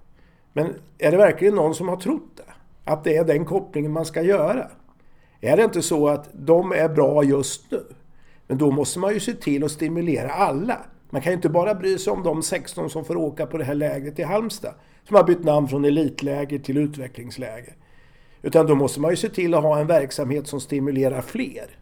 Men 0.53 0.75
är 0.99 1.11
det 1.11 1.17
verkligen 1.17 1.55
någon 1.55 1.75
som 1.75 1.89
har 1.89 1.97
trott 1.97 2.37
det? 2.37 2.43
Att 2.85 3.05
det 3.05 3.17
är 3.17 3.25
den 3.25 3.45
kopplingen 3.45 3.93
man 3.93 4.05
ska 4.05 4.23
göra? 4.23 4.71
Är 5.41 5.57
det 5.57 5.65
inte 5.65 5.83
så 5.83 6.09
att 6.09 6.29
de 6.33 6.73
är 6.73 6.89
bra 6.89 7.25
just 7.25 7.71
nu? 7.71 7.85
Men 8.47 8.59
då 8.59 8.71
måste 8.71 8.99
man 8.99 9.15
ju 9.15 9.21
se 9.21 9.33
till 9.33 9.65
att 9.65 9.71
stimulera 9.71 10.31
alla. 10.31 10.79
Man 11.11 11.23
kan 11.23 11.33
ju 11.33 11.37
inte 11.37 11.49
bara 11.49 11.75
bry 11.75 11.99
sig 11.99 12.13
om 12.13 12.23
de 12.23 12.43
16 12.43 12.91
som 12.91 13.05
får 13.05 13.17
åka 13.17 13.47
på 13.47 13.59
det 13.59 13.65
här 13.65 13.75
lägret 13.75 14.19
i 14.19 14.23
Halmstad. 14.23 14.75
Som 15.09 15.17
har 15.17 15.25
bytt 15.25 15.45
namn 15.45 15.69
från 15.69 15.85
elitläger 15.85 16.59
till 16.59 16.77
utvecklingsläger. 16.77 17.77
Utan 18.43 18.67
då 18.67 18.75
måste 18.75 19.01
man 19.01 19.11
ju 19.11 19.17
se 19.17 19.29
till 19.29 19.55
att 19.55 19.63
ha 19.63 19.81
en 19.81 19.87
verksamhet 19.87 20.47
som 20.47 20.61
stimulerar 20.61 21.21
fler. 21.21 21.79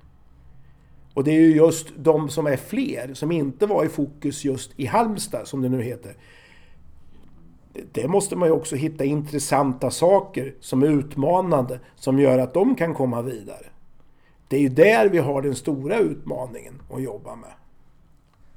Och 1.14 1.24
det 1.24 1.30
är 1.30 1.40
ju 1.40 1.56
just 1.56 1.88
de 1.96 2.28
som 2.28 2.46
är 2.46 2.56
fler, 2.56 3.14
som 3.14 3.32
inte 3.32 3.66
var 3.66 3.84
i 3.84 3.88
fokus 3.88 4.44
just 4.44 4.70
i 4.76 4.86
Halmstad, 4.86 5.48
som 5.48 5.62
det 5.62 5.68
nu 5.68 5.82
heter. 5.82 6.14
Det 7.92 8.08
måste 8.08 8.36
man 8.36 8.48
ju 8.48 8.52
också 8.52 8.76
hitta 8.76 9.04
intressanta 9.04 9.90
saker 9.90 10.54
som 10.60 10.82
är 10.82 10.86
utmanande, 10.86 11.80
som 11.96 12.18
gör 12.18 12.38
att 12.38 12.54
de 12.54 12.74
kan 12.74 12.94
komma 12.94 13.22
vidare. 13.22 13.66
Det 14.48 14.56
är 14.56 14.60
ju 14.60 14.68
där 14.68 15.08
vi 15.08 15.18
har 15.18 15.42
den 15.42 15.54
stora 15.54 15.98
utmaningen 15.98 16.82
att 16.92 17.02
jobba 17.02 17.36
med. 17.36 17.52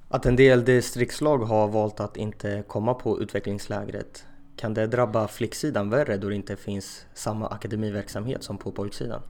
Att 0.07 0.25
en 0.25 0.35
del 0.35 0.65
distriktslag 0.65 1.37
har 1.37 1.67
valt 1.67 1.99
att 1.99 2.17
inte 2.17 2.63
komma 2.67 2.93
på 2.93 3.21
utvecklingslägret 3.21 4.25
kan 4.55 4.73
det 4.73 4.87
drabba 4.87 5.27
flicksidan 5.27 5.89
värre 5.89 6.17
då 6.17 6.29
det 6.29 6.35
inte 6.35 6.55
finns 6.55 7.05
samma 7.13 7.47
akademiverksamhet 7.47 8.43
som 8.43 8.57
på 8.57 8.71
pojksidan? 8.71 9.21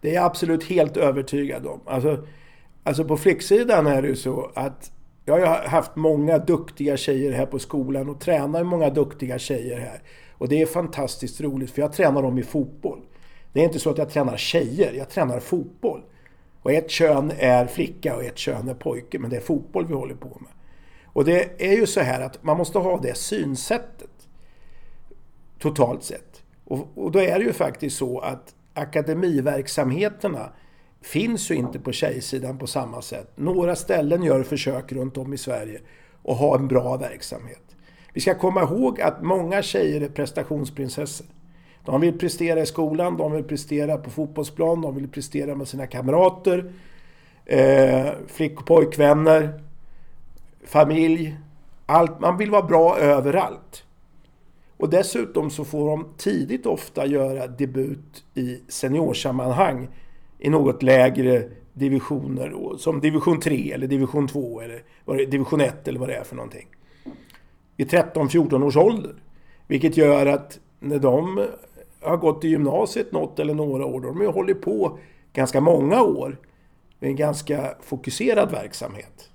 Det 0.00 0.10
är 0.10 0.14
jag 0.14 0.24
absolut 0.24 0.64
helt 0.64 0.96
övertygad 0.96 1.66
om. 1.66 1.80
Alltså, 1.84 2.24
alltså 2.82 3.04
på 3.04 3.16
flicksidan 3.16 3.86
är 3.86 4.02
det 4.02 4.08
ju 4.08 4.16
så 4.16 4.50
att 4.54 4.92
jag 5.38 5.46
har 5.46 5.68
haft 5.68 5.96
många 5.96 6.38
duktiga 6.38 6.96
tjejer 6.96 7.32
här 7.32 7.46
på 7.46 7.58
skolan 7.58 8.08
och 8.08 8.20
tränar 8.20 8.64
många 8.64 8.90
duktiga 8.90 9.38
tjejer 9.38 9.78
här. 9.78 10.02
Och 10.32 10.48
det 10.48 10.62
är 10.62 10.66
fantastiskt 10.66 11.40
roligt 11.40 11.70
för 11.70 11.82
jag 11.82 11.92
tränar 11.92 12.22
dem 12.22 12.38
i 12.38 12.42
fotboll. 12.42 13.00
Det 13.52 13.60
är 13.60 13.64
inte 13.64 13.78
så 13.78 13.90
att 13.90 13.98
jag 13.98 14.10
tränar 14.10 14.36
tjejer, 14.36 14.92
jag 14.92 15.08
tränar 15.08 15.40
fotboll. 15.40 16.02
Och 16.62 16.72
ett 16.72 16.90
kön 16.90 17.32
är 17.38 17.66
flicka 17.66 18.16
och 18.16 18.24
ett 18.24 18.38
kön 18.38 18.68
är 18.68 18.74
pojke, 18.74 19.18
men 19.18 19.30
det 19.30 19.36
är 19.36 19.40
fotboll 19.40 19.86
vi 19.86 19.94
håller 19.94 20.14
på 20.14 20.28
med. 20.28 20.50
Och 21.04 21.24
det 21.24 21.62
är 21.70 21.76
ju 21.76 21.86
så 21.86 22.00
här 22.00 22.20
att 22.20 22.42
man 22.42 22.56
måste 22.56 22.78
ha 22.78 23.00
det 23.00 23.16
synsättet 23.16 24.28
totalt 25.58 26.04
sett. 26.04 26.42
Och, 26.64 26.88
och 26.94 27.12
då 27.12 27.18
är 27.18 27.38
det 27.38 27.44
ju 27.44 27.52
faktiskt 27.52 27.96
så 27.96 28.18
att 28.18 28.54
akademiverksamheterna 28.74 30.52
finns 31.02 31.50
ju 31.50 31.54
inte 31.54 31.78
på 31.78 31.92
tjejsidan 31.92 32.58
på 32.58 32.66
samma 32.66 33.02
sätt. 33.02 33.30
Några 33.36 33.76
ställen 33.76 34.22
gör 34.22 34.42
försök 34.42 34.92
runt 34.92 35.16
om 35.16 35.32
i 35.32 35.38
Sverige 35.38 35.80
och 36.22 36.36
har 36.36 36.58
en 36.58 36.68
bra 36.68 36.96
verksamhet. 36.96 37.62
Vi 38.12 38.20
ska 38.20 38.34
komma 38.34 38.62
ihåg 38.62 39.00
att 39.00 39.22
många 39.22 39.62
tjejer 39.62 40.00
är 40.00 40.08
prestationsprinsessor. 40.08 41.26
De 41.84 42.00
vill 42.00 42.18
prestera 42.18 42.60
i 42.60 42.66
skolan, 42.66 43.16
de 43.16 43.32
vill 43.32 43.44
prestera 43.44 43.96
på 43.96 44.10
fotbollsplan, 44.10 44.80
de 44.80 44.94
vill 44.94 45.08
prestera 45.08 45.54
med 45.54 45.68
sina 45.68 45.86
kamrater, 45.86 46.72
eh, 47.44 48.06
flick 48.26 48.60
och 48.60 48.66
pojkvänner, 48.66 49.62
familj. 50.64 51.36
Allt, 51.86 52.20
man 52.20 52.36
vill 52.36 52.50
vara 52.50 52.62
bra 52.62 52.98
överallt. 52.98 53.84
Och 54.76 54.90
dessutom 54.90 55.50
så 55.50 55.64
får 55.64 55.90
de 55.90 56.08
tidigt 56.16 56.66
ofta 56.66 57.06
göra 57.06 57.46
debut 57.46 58.24
i 58.34 58.60
seniorsammanhang 58.68 59.88
i 60.40 60.50
något 60.50 60.82
lägre 60.82 61.48
divisioner, 61.72 62.76
som 62.78 63.00
division 63.00 63.40
3 63.40 63.72
eller 63.72 63.86
division 63.86 64.28
2 64.28 64.60
eller 64.60 65.26
division 65.26 65.60
1 65.60 65.88
eller 65.88 66.00
vad 66.00 66.08
det 66.08 66.14
är 66.14 66.24
för 66.24 66.36
någonting. 66.36 66.66
I 67.76 67.84
13-14 67.84 68.64
års 68.64 68.76
ålder. 68.76 69.14
Vilket 69.66 69.96
gör 69.96 70.26
att 70.26 70.58
när 70.80 70.98
de 70.98 71.46
har 72.00 72.16
gått 72.16 72.44
i 72.44 72.48
gymnasiet 72.48 73.12
något 73.12 73.38
eller 73.38 73.54
några 73.54 73.84
år, 73.84 74.00
då 74.00 74.08
har 74.08 74.14
de 74.14 74.22
ju 74.22 74.28
hållit 74.28 74.62
på 74.62 74.98
ganska 75.32 75.60
många 75.60 76.02
år 76.02 76.38
med 76.98 77.10
en 77.10 77.16
ganska 77.16 77.74
fokuserad 77.80 78.50
verksamhet. 78.50 79.30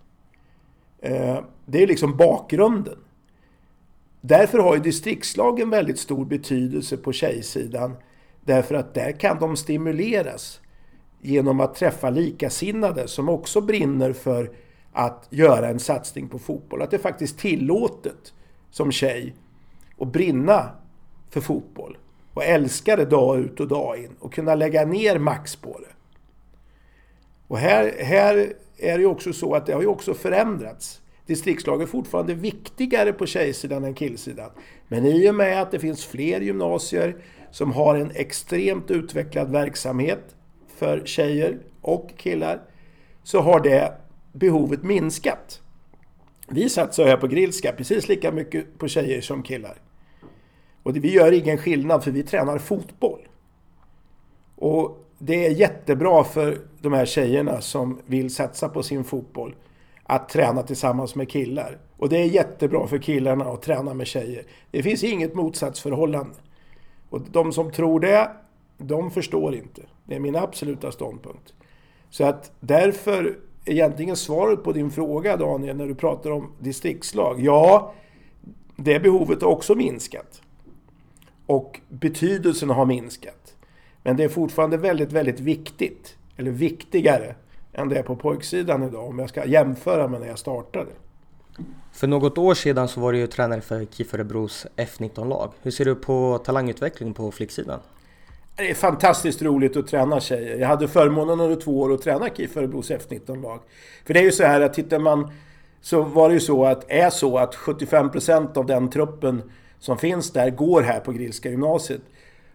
Eh, 0.99 1.39
det 1.65 1.83
är 1.83 1.87
liksom 1.87 2.17
bakgrunden. 2.17 2.97
Därför 4.21 4.59
har 4.59 4.75
ju 4.75 4.81
distriktslagen 4.81 5.69
väldigt 5.69 5.99
stor 5.99 6.25
betydelse 6.25 6.97
på 6.97 7.13
tjejsidan. 7.13 7.95
Därför 8.41 8.75
att 8.75 8.93
där 8.93 9.11
kan 9.11 9.39
de 9.39 9.55
stimuleras 9.55 10.61
genom 11.25 11.59
att 11.59 11.75
träffa 11.75 12.09
likasinnade 12.09 13.07
som 13.07 13.29
också 13.29 13.61
brinner 13.61 14.13
för 14.13 14.51
att 14.93 15.27
göra 15.29 15.69
en 15.69 15.79
satsning 15.79 16.29
på 16.29 16.39
fotboll. 16.39 16.81
Att 16.81 16.91
det 16.91 16.97
är 16.97 17.01
faktiskt 17.01 17.39
tillåtet 17.39 18.33
som 18.71 18.91
tjej 18.91 19.35
att 19.99 20.07
brinna 20.07 20.69
för 21.29 21.41
fotboll 21.41 21.97
och 22.33 22.43
älska 22.43 22.95
det 22.95 23.05
dag 23.05 23.39
ut 23.39 23.59
och 23.59 23.67
dag 23.67 23.97
in 23.97 24.15
och 24.19 24.33
kunna 24.33 24.55
lägga 24.55 24.85
ner 24.85 25.19
max 25.19 25.55
på 25.55 25.79
det. 25.79 25.95
Och 27.47 27.57
här, 27.57 27.93
här 27.99 28.53
är 28.77 28.97
det 28.97 29.01
ju 29.01 29.05
också 29.05 29.33
så 29.33 29.55
att 29.55 29.65
det 29.65 29.73
har 29.73 29.81
ju 29.81 29.87
också 29.87 30.13
förändrats. 30.13 31.01
Distriktslag 31.25 31.81
är 31.81 31.85
fortfarande 31.85 32.33
viktigare 32.33 33.13
på 33.13 33.25
tjejsidan 33.25 33.83
än 33.83 33.93
killsidan. 33.93 34.49
Men 34.87 35.05
i 35.05 35.29
och 35.29 35.35
med 35.35 35.61
att 35.61 35.71
det 35.71 35.79
finns 35.79 36.05
fler 36.05 36.41
gymnasier 36.41 37.15
som 37.51 37.71
har 37.71 37.95
en 37.95 38.11
extremt 38.11 38.91
utvecklad 38.91 39.51
verksamhet 39.51 40.34
för 40.75 41.05
tjejer 41.05 41.57
och 41.81 42.11
killar 42.17 42.61
så 43.23 43.39
har 43.39 43.59
det 43.59 43.93
behovet 44.33 44.83
minskat. 44.83 45.61
Vi 46.47 46.69
satsar 46.69 47.05
här 47.05 47.17
på 47.17 47.27
Grillska 47.27 47.71
precis 47.71 48.07
lika 48.09 48.31
mycket 48.31 48.77
på 48.77 48.87
tjejer 48.87 49.21
som 49.21 49.43
killar. 49.43 49.81
Och 50.83 50.95
vi 50.95 51.11
gör 51.11 51.31
ingen 51.31 51.57
skillnad 51.57 52.03
för 52.03 52.11
vi 52.11 52.23
tränar 52.23 52.57
fotboll. 52.57 53.27
Och 54.55 55.05
det 55.19 55.45
är 55.45 55.51
jättebra 55.51 56.23
för 56.23 56.57
de 56.81 56.93
här 56.93 57.05
tjejerna 57.05 57.61
som 57.61 58.01
vill 58.05 58.35
satsa 58.35 58.69
på 58.69 58.83
sin 58.83 59.03
fotboll 59.03 59.55
att 60.03 60.29
träna 60.29 60.63
tillsammans 60.63 61.15
med 61.15 61.29
killar. 61.29 61.77
Och 61.97 62.09
det 62.09 62.17
är 62.17 62.25
jättebra 62.25 62.87
för 62.87 62.97
killarna 62.97 63.45
att 63.45 63.61
träna 63.61 63.93
med 63.93 64.07
tjejer. 64.07 64.43
Det 64.71 64.83
finns 64.83 65.03
inget 65.03 65.35
motsatsförhållande. 65.35 66.35
Och 67.09 67.21
de 67.21 67.51
som 67.51 67.71
tror 67.71 67.99
det, 67.99 68.31
de 68.77 69.11
förstår 69.11 69.55
inte. 69.55 69.81
Det 70.05 70.15
är 70.15 70.19
min 70.19 70.35
absoluta 70.35 70.91
ståndpunkt. 70.91 71.53
Så 72.09 72.23
att 72.23 72.51
därför, 72.59 73.37
egentligen 73.65 74.15
svaret 74.15 74.63
på 74.63 74.71
din 74.71 74.91
fråga 74.91 75.37
Daniel, 75.37 75.77
när 75.77 75.87
du 75.87 75.95
pratar 75.95 76.31
om 76.31 76.51
distriktslag. 76.59 77.41
Ja, 77.41 77.93
det 78.75 78.99
behovet 78.99 79.41
har 79.41 79.49
också 79.49 79.75
minskat. 79.75 80.41
Och 81.45 81.79
betydelsen 81.89 82.69
har 82.69 82.85
minskat. 82.85 83.55
Men 84.03 84.17
det 84.17 84.23
är 84.23 84.29
fortfarande 84.29 84.77
väldigt, 84.77 85.11
väldigt 85.11 85.39
viktigt. 85.39 86.17
Eller 86.37 86.51
viktigare 86.51 87.35
än 87.73 87.89
det 87.89 87.97
är 87.99 88.03
på 88.03 88.15
pojksidan 88.15 88.83
idag 88.83 89.09
om 89.09 89.19
jag 89.19 89.29
ska 89.29 89.45
jämföra 89.45 90.07
med 90.07 90.21
när 90.21 90.27
jag 90.27 90.39
startade. 90.39 90.91
För 91.91 92.07
något 92.07 92.37
år 92.37 92.53
sedan 92.53 92.87
så 92.87 92.99
var 92.99 93.11
du 93.11 93.19
ju 93.19 93.27
tränare 93.27 93.61
för 93.61 93.85
KIF 93.85 94.13
Örebros 94.13 94.67
F19-lag. 94.75 95.51
Hur 95.61 95.71
ser 95.71 95.85
du 95.85 95.95
på 95.95 96.37
talangutveckling 96.37 97.13
på 97.13 97.31
flicksidan? 97.31 97.79
Det 98.57 98.69
är 98.69 98.73
fantastiskt 98.73 99.41
roligt 99.41 99.77
att 99.77 99.87
träna 99.87 100.19
tjejer. 100.19 100.57
Jag 100.59 100.67
hade 100.67 100.87
förmånen 100.87 101.39
under 101.39 101.55
två 101.55 101.79
år 101.79 101.93
att 101.93 102.01
träna 102.01 102.29
KIF 102.29 102.57
Örebros 102.57 102.91
F19-lag. 102.91 103.59
För 104.05 104.13
det 104.13 104.19
är 104.19 104.23
ju 104.23 104.31
så 104.31 104.43
här 104.43 104.61
att 104.61 104.73
tittar 104.73 104.99
man 104.99 105.31
så 105.81 106.01
var 106.01 106.29
det 106.29 106.33
ju 106.33 106.39
så 106.39 106.65
att, 106.65 106.85
är 106.87 107.09
så 107.09 107.37
att 107.37 107.55
75% 107.55 108.57
av 108.57 108.65
den 108.65 108.89
truppen 108.89 109.51
som 109.79 109.97
finns 109.97 110.31
där 110.31 110.49
går 110.49 110.81
här 110.81 110.99
på 110.99 111.11
Grillska 111.11 111.49
gymnasiet. 111.49 112.01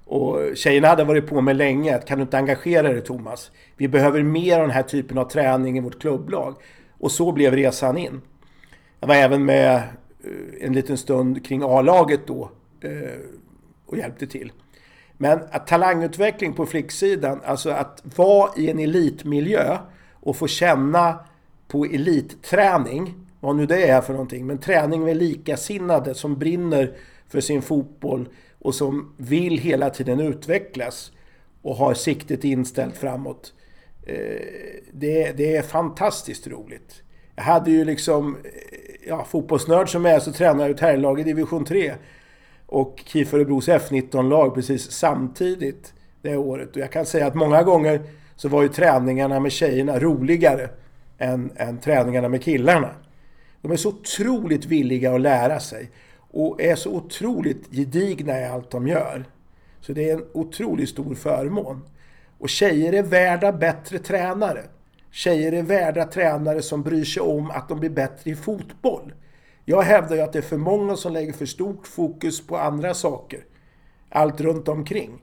Och 0.05 0.57
tjejerna 0.57 0.89
hade 0.89 1.05
varit 1.05 1.27
på 1.27 1.41
mig 1.41 1.55
länge 1.55 1.97
att 1.97 2.07
kan 2.07 2.19
du 2.19 2.23
inte 2.23 2.39
engagera 2.39 2.93
dig 2.93 3.01
Thomas? 3.01 3.51
Vi 3.77 3.89
behöver 3.89 4.23
mer 4.23 4.57
av 4.57 4.63
den 4.63 4.71
här 4.71 4.83
typen 4.83 5.19
av 5.19 5.25
träning 5.25 5.79
i 5.79 5.81
vårt 5.81 6.01
klubblag. 6.01 6.55
Och 6.99 7.13
så 7.13 7.33
blev 7.33 7.55
resan 7.55 7.99
in. 7.99 8.21
Jag 9.01 9.09
var 9.09 9.15
även 9.15 9.45
med 9.45 9.75
eh, 9.75 10.67
en 10.67 10.73
liten 10.73 10.99
stund 10.99 11.47
kring 11.47 11.63
A-laget 11.65 12.21
då 12.27 12.51
eh, 12.81 13.21
och 13.87 13.99
hjälpte 13.99 14.27
till. 14.27 14.53
Men 15.23 15.41
att 15.51 15.67
talangutveckling 15.67 16.53
på 16.53 16.67
flicksidan, 16.67 17.41
alltså 17.45 17.71
att 17.71 18.03
vara 18.17 18.51
i 18.57 18.71
en 18.71 18.79
elitmiljö 18.79 19.79
och 20.13 20.37
få 20.37 20.47
känna 20.47 21.19
på 21.69 21.85
elitträning, 21.85 23.15
vad 23.41 23.57
nu 23.57 23.67
det 23.67 23.89
är 23.89 24.01
för 24.01 24.13
någonting, 24.13 24.47
men 24.47 24.59
träning 24.59 25.05
med 25.05 25.17
likasinnade 25.17 26.15
som 26.15 26.39
brinner 26.39 26.93
för 27.29 27.41
sin 27.41 27.63
fotboll 27.63 28.29
och 28.59 28.75
som 28.75 29.15
vill 29.17 29.59
hela 29.59 29.91
tiden 29.91 30.21
utvecklas 30.21 31.13
och 31.63 31.77
har 31.77 31.95
siktet 31.95 32.45
inställt 32.45 32.97
framåt. 32.97 33.53
Eh, 34.07 34.15
det, 34.93 35.33
det 35.33 35.57
är 35.57 35.63
fantastiskt 35.63 36.47
roligt. 36.47 37.03
Jag 37.37 37.43
hade 37.43 37.71
ju 37.71 37.85
liksom, 37.85 38.37
eh, 38.45 39.09
ja, 39.09 39.25
fotbollsnörd 39.25 39.89
som 39.89 40.07
är 40.07 40.19
så 40.19 40.33
tränar 40.33 40.65
jag 40.65 40.71
ett 40.71 40.81
herrlag 40.81 41.21
i 41.21 41.23
division 41.23 41.65
3. 41.65 41.95
Och 42.71 43.03
KIF 43.07 43.35
Örebros 43.35 43.69
F19-lag 43.69 44.55
precis 44.55 44.91
samtidigt 44.91 45.95
det 46.23 46.37
året. 46.37 46.71
Och 46.71 46.77
jag 46.77 46.93
kan 46.93 47.07
säga 47.07 47.27
att 47.27 47.35
många 47.35 47.63
gånger 47.63 48.01
så 48.37 48.49
var 48.49 48.63
ju 48.63 48.69
träningarna 48.69 49.41
med 49.41 49.53
tjejerna 49.53 49.99
roligare 49.99 50.71
än, 51.19 51.51
än 51.57 51.79
träningarna 51.79 52.29
med 52.29 52.43
killarna. 52.43 52.91
De 53.63 53.73
är 53.73 53.77
så 53.77 53.89
otroligt 53.89 54.65
villiga 54.65 55.15
att 55.15 55.21
lära 55.21 55.61
sig 55.61 55.91
och 56.31 56.61
är 56.61 56.77
så 56.77 56.91
otroligt 56.91 57.69
gedigna 57.71 58.41
i 58.41 58.45
allt 58.45 58.71
de 58.71 58.89
gör. 58.89 59.25
Så 59.81 59.93
det 59.93 60.11
är 60.11 60.15
en 60.15 60.25
otroligt 60.33 60.89
stor 60.89 61.15
förmån. 61.15 61.83
Och 62.39 62.49
tjejer 62.49 62.93
är 62.93 63.03
värda 63.03 63.53
bättre 63.53 63.99
tränare. 63.99 64.63
Tjejer 65.11 65.53
är 65.53 65.63
värda 65.63 66.05
tränare 66.05 66.63
som 66.63 66.83
bryr 66.83 67.05
sig 67.05 67.23
om 67.23 67.51
att 67.51 67.69
de 67.69 67.81
blir 67.81 67.91
bättre 67.91 68.31
i 68.31 68.37
fotboll. 68.37 69.13
Jag 69.65 69.83
hävdar 69.83 70.17
ju 70.17 70.23
att 70.23 70.33
det 70.33 70.39
är 70.39 70.43
för 70.43 70.57
många 70.57 70.97
som 70.97 71.13
lägger 71.13 71.33
för 71.33 71.47
stort 71.47 71.87
fokus 71.87 72.47
på 72.47 72.57
andra 72.57 72.95
saker. 72.95 73.45
Allt 74.09 74.41
runt 74.41 74.69
omkring. 74.69 75.23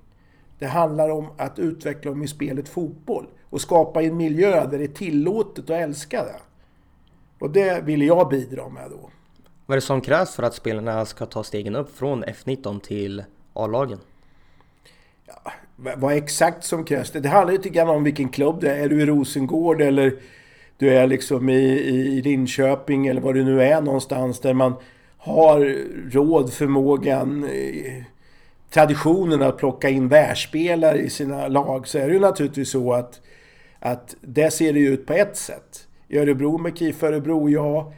Det 0.60 0.66
handlar 0.66 1.10
om 1.10 1.28
att 1.38 1.60
utveckla 1.60 2.12
dem 2.12 2.24
i 2.24 2.28
spelet 2.28 2.70
fotboll 2.70 3.28
och 3.50 3.62
skapa 3.62 4.04
en 4.04 4.18
miljö 4.18 4.68
där 4.68 4.78
det 4.78 4.84
är 4.84 4.88
tillåtet 4.88 5.64
att 5.64 5.70
älska 5.70 6.24
det. 6.24 6.40
Och 7.40 7.50
det 7.50 7.84
vill 7.84 8.02
jag 8.02 8.30
bidra 8.30 8.70
med 8.70 8.92
då. 8.92 9.10
Vad 9.66 9.76
är 9.76 9.78
det 9.78 9.86
som 9.86 10.02
krävs 10.02 10.36
för 10.36 10.44
att 10.44 10.54
spelarna 10.54 11.06
ska 11.06 11.26
ta 11.26 11.44
stegen 11.44 11.76
upp 11.76 11.98
från 11.98 12.24
F19 12.26 12.80
till 12.80 13.24
A-lagen? 13.54 14.00
Ja, 15.26 15.52
vad 15.98 16.14
exakt 16.14 16.64
som 16.64 16.84
krävs? 16.84 17.12
Det 17.12 17.28
handlar 17.28 17.54
lite 17.54 17.70
grann 17.70 17.90
om 17.90 18.04
vilken 18.04 18.30
klubb 18.30 18.62
det 18.62 18.72
är. 18.72 18.84
Är 18.84 18.90
du 18.90 19.02
i 19.02 19.06
Rosengård 19.06 19.82
eller 19.82 20.20
du 20.78 20.90
är 20.90 21.08
liksom 21.08 21.50
i, 21.50 21.62
i 22.18 22.22
Linköping 22.22 23.08
eller 23.08 23.22
vad 23.22 23.36
det 23.36 23.44
nu 23.44 23.64
är 23.64 23.82
någonstans 23.82 24.40
där 24.40 24.54
man 24.54 24.74
har 25.18 25.76
råd, 26.12 26.54
förmågan, 26.54 27.44
eh, 27.44 28.04
traditionen 28.70 29.42
att 29.42 29.58
plocka 29.58 29.90
in 29.90 30.08
världsspelare 30.08 30.98
i 30.98 31.10
sina 31.10 31.48
lag 31.48 31.88
så 31.88 31.98
är 31.98 32.08
det 32.08 32.14
ju 32.14 32.20
naturligtvis 32.20 32.70
så 32.70 32.94
att, 32.94 33.22
att 33.80 34.16
det 34.22 34.52
ser 34.52 34.74
det 34.74 34.80
ut 34.80 35.06
på 35.06 35.14
ett 35.14 35.38
sätt. 35.38 35.88
I 36.08 36.18
Örebro 36.18 36.58
med 36.58 36.78
KIF 36.78 37.04
Örebro, 37.04 37.50
ja 37.50 37.94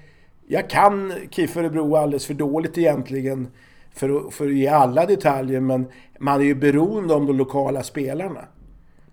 jag 0.52 0.70
kan 0.70 1.14
KIF 1.30 1.58
Örebro 1.58 1.96
alldeles 1.96 2.26
för 2.26 2.34
dåligt 2.34 2.78
egentligen 2.78 3.48
för 3.94 4.10
att, 4.18 4.34
för 4.34 4.48
att 4.48 4.54
ge 4.54 4.68
alla 4.68 5.06
detaljer 5.06 5.60
men 5.60 5.88
man 6.20 6.42
är 6.42 6.46
ju 6.46 6.56
beroende 6.56 7.14
av 7.14 7.26
de 7.26 7.38
lokala 7.38 7.84
spelarna. 7.84 8.46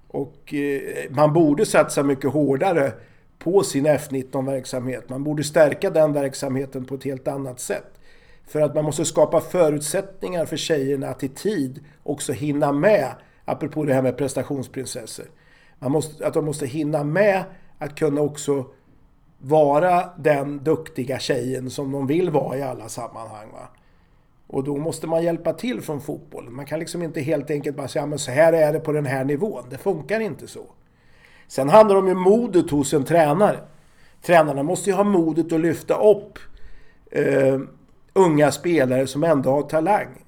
Och 0.09 0.55
eh, 0.55 1.11
man 1.11 1.33
borde 1.33 1.67
satsa 1.67 2.03
mycket 2.03 2.31
hårdare 2.31 2.93
på 3.39 3.63
sin 3.63 3.87
F19-verksamhet. 3.87 5.09
Man 5.09 5.25
borde 5.25 5.45
stärka 5.45 5.91
den 5.91 6.13
verksamheten 6.13 6.85
på 6.85 6.95
ett 6.95 7.05
helt 7.05 7.29
annat 7.29 7.61
sätt. 7.61 8.01
För 8.47 8.61
att 8.61 8.75
man 8.75 8.85
måste 8.85 9.05
skapa 9.05 9.41
förutsättningar 9.41 10.47
för 10.47 10.57
tjejerna 10.57 11.09
att 11.09 11.23
i 11.23 11.29
tid 11.29 11.85
också 12.03 12.33
hinna 12.33 12.73
med, 12.73 13.15
apropå 13.45 13.85
det 13.85 13.95
här 13.95 14.03
med 14.03 14.17
prestationsprinsessor. 14.17 15.27
Man 15.79 15.93
måste, 15.93 16.27
att 16.27 16.35
de 16.35 16.45
måste 16.45 16.67
hinna 16.67 17.05
med 17.05 17.45
att 17.79 17.95
kunna 17.95 18.21
också 18.21 18.65
vara 19.39 20.11
den 20.19 20.65
duktiga 20.65 21.19
tjejen 21.19 21.71
som 21.71 21.93
de 21.93 22.07
vill 22.07 22.31
vara 22.31 22.59
i 22.59 22.63
alla 22.63 22.89
sammanhang. 22.89 23.49
Va? 23.53 23.69
Och 24.47 24.65
då 24.65 24.77
måste 24.77 25.07
man 25.07 25.23
hjälpa 25.23 25.53
till 25.53 25.81
från 25.81 26.01
fotbollen. 26.01 26.55
Man 26.55 26.67
kan 26.67 26.79
liksom 26.79 27.03
inte 27.03 27.21
helt 27.21 27.51
enkelt 27.51 27.77
bara 27.77 27.89
säga 27.89 28.07
men 28.07 28.19
så 28.19 28.31
här 28.31 28.53
är 28.53 28.73
det 28.73 28.81
på 28.81 28.93
den 28.93 29.07
här 29.07 29.25
nivån. 29.25 29.65
Det 29.71 29.79
funkar 29.79 30.21
inte 30.21 30.47
så. 30.47 30.65
Sen 31.49 31.69
handlar 31.69 31.95
det 31.95 32.01
om 32.01 32.09
ju 32.09 32.15
modet 32.15 32.71
hos 32.71 32.95
en 32.95 33.05
tränare. 33.05 33.59
Tränarna 34.23 34.63
måste 34.63 34.91
ju 34.91 34.97
ha 34.97 35.05
modet 35.05 35.53
att 35.53 35.61
lyfta 35.61 35.95
upp 35.95 36.39
eh, 37.11 37.61
unga 38.13 38.53
spelare 38.53 39.07
som 39.07 39.25
ändå 39.25 39.51
har 39.51 39.63
talang. 39.63 40.25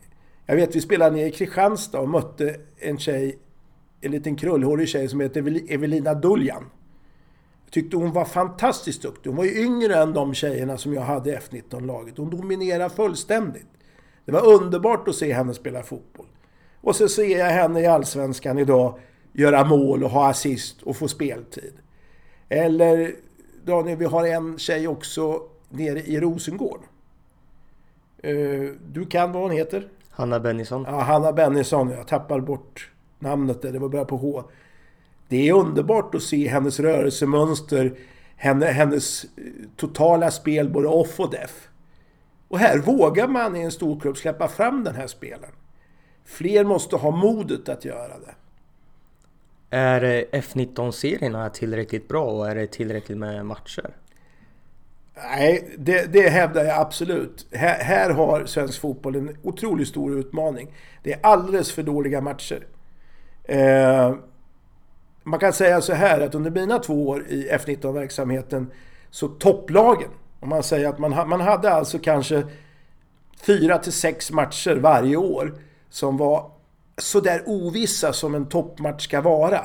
Jag 0.46 0.56
vet, 0.56 0.76
vi 0.76 0.80
spelade 0.80 1.16
nere 1.16 1.26
i 1.26 1.30
Kristianstad 1.30 2.00
och 2.00 2.08
mötte 2.08 2.56
en 2.78 2.98
tjej, 2.98 3.38
en 4.00 4.12
liten 4.12 4.36
krullhårig 4.36 4.88
tjej 4.88 5.08
som 5.08 5.20
heter 5.20 5.72
Evelina 5.72 6.14
Duljan. 6.14 6.64
Jag 7.64 7.72
tyckte 7.72 7.96
hon 7.96 8.12
var 8.12 8.24
fantastiskt 8.24 9.02
duktig. 9.02 9.30
Hon 9.30 9.36
var 9.36 9.44
ju 9.44 9.64
yngre 9.64 9.96
än 9.96 10.12
de 10.12 10.34
tjejerna 10.34 10.78
som 10.78 10.94
jag 10.94 11.02
hade 11.02 11.30
i 11.30 11.36
F19-laget. 11.36 12.18
Hon 12.18 12.30
dominerade 12.30 12.90
fullständigt. 12.90 13.66
Det 14.24 14.32
var 14.32 14.46
underbart 14.46 15.08
att 15.08 15.14
se 15.14 15.32
henne 15.32 15.54
spela 15.54 15.82
fotboll. 15.82 16.26
Och 16.80 16.96
så 16.96 17.08
ser 17.08 17.38
jag 17.38 17.46
henne 17.46 17.80
i 17.80 17.86
Allsvenskan 17.86 18.58
idag 18.58 18.98
göra 19.38 19.64
mål 19.64 20.04
och 20.04 20.10
ha 20.10 20.28
assist 20.28 20.82
och 20.82 20.96
få 20.96 21.08
speltid. 21.08 21.72
Eller 22.48 23.14
Daniel, 23.64 23.98
vi 23.98 24.04
har 24.04 24.26
en 24.26 24.58
tjej 24.58 24.88
också 24.88 25.42
nere 25.68 26.02
i 26.02 26.20
Rosengård. 26.20 26.80
Eh, 28.22 28.70
du 28.92 29.06
kan 29.06 29.32
vad 29.32 29.42
hon 29.42 29.50
heter? 29.50 29.88
Hanna 30.10 30.40
Bennison. 30.40 30.84
Ja, 30.88 31.00
Hanna 31.00 31.32
Bennison. 31.32 31.90
Jag 31.90 32.08
tappar 32.08 32.40
bort 32.40 32.90
namnet 33.18 33.62
där. 33.62 33.72
Det 33.72 33.78
var 33.78 33.88
bara 33.88 34.04
på 34.04 34.16
H. 34.16 34.44
Det 35.28 35.48
är 35.48 35.52
underbart 35.52 36.14
att 36.14 36.22
se 36.22 36.48
hennes 36.48 36.80
rörelsemönster, 36.80 37.98
hennes 38.36 39.24
eh, 39.24 39.28
totala 39.76 40.30
spel 40.30 40.70
både 40.70 40.88
off 40.88 41.20
och 41.20 41.30
def. 41.30 41.68
Och 42.48 42.58
här 42.58 42.78
vågar 42.78 43.28
man 43.28 43.56
i 43.56 43.60
en 43.60 43.72
stor 43.72 44.00
klubb 44.00 44.16
släppa 44.16 44.48
fram 44.48 44.84
den 44.84 44.94
här 44.94 45.06
spelen. 45.06 45.50
Fler 46.24 46.64
måste 46.64 46.96
ha 46.96 47.10
modet 47.10 47.68
att 47.68 47.84
göra 47.84 48.18
det. 48.18 48.34
Är 49.70 50.24
F19-serierna 50.32 51.50
tillräckligt 51.50 52.08
bra 52.08 52.24
och 52.24 52.50
är 52.50 52.54
det 52.54 52.66
tillräckligt 52.66 53.18
med 53.18 53.46
matcher? 53.46 53.96
Nej, 55.14 55.74
det, 55.78 56.12
det 56.12 56.28
hävdar 56.28 56.64
jag 56.64 56.80
absolut. 56.80 57.46
Här, 57.52 57.84
här, 57.84 58.10
har 58.10 58.46
svensk 58.46 58.80
fotboll 58.80 59.16
en 59.16 59.36
otroligt 59.42 59.88
stor 59.88 60.18
utmaning. 60.18 60.74
Det 61.02 61.12
är 61.12 61.18
alldeles 61.22 61.72
för 61.72 61.82
dåliga 61.82 62.20
matcher. 62.20 62.66
Eh, 63.44 64.14
man 65.22 65.40
kan 65.40 65.52
säga 65.52 65.80
så 65.80 65.92
här 65.92 66.20
att 66.20 66.34
under 66.34 66.50
mina 66.50 66.78
två 66.78 67.08
år 67.08 67.26
i 67.28 67.48
F19-verksamheten 67.50 68.70
så 69.10 69.28
topplagen, 69.28 70.10
om 70.40 70.48
man 70.48 70.62
säger 70.62 70.88
att 70.88 70.98
man, 70.98 71.28
man 71.28 71.40
hade 71.40 71.70
alltså 71.70 71.98
kanske 71.98 72.44
fyra 73.40 73.78
till 73.78 73.92
sex 73.92 74.30
matcher 74.32 74.76
varje 74.76 75.16
år 75.16 75.54
som 75.90 76.16
var 76.16 76.50
sådär 76.98 77.42
ovissa 77.46 78.12
som 78.12 78.34
en 78.34 78.48
toppmatch 78.48 79.04
ska 79.04 79.20
vara. 79.20 79.60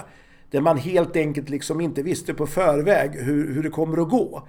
Där 0.51 0.61
man 0.61 0.77
helt 0.77 1.15
enkelt 1.15 1.49
liksom 1.49 1.81
inte 1.81 2.03
visste 2.03 2.33
på 2.33 2.47
förväg 2.47 3.11
hur, 3.11 3.53
hur 3.53 3.63
det 3.63 3.69
kommer 3.69 4.01
att 4.01 4.09
gå. 4.09 4.47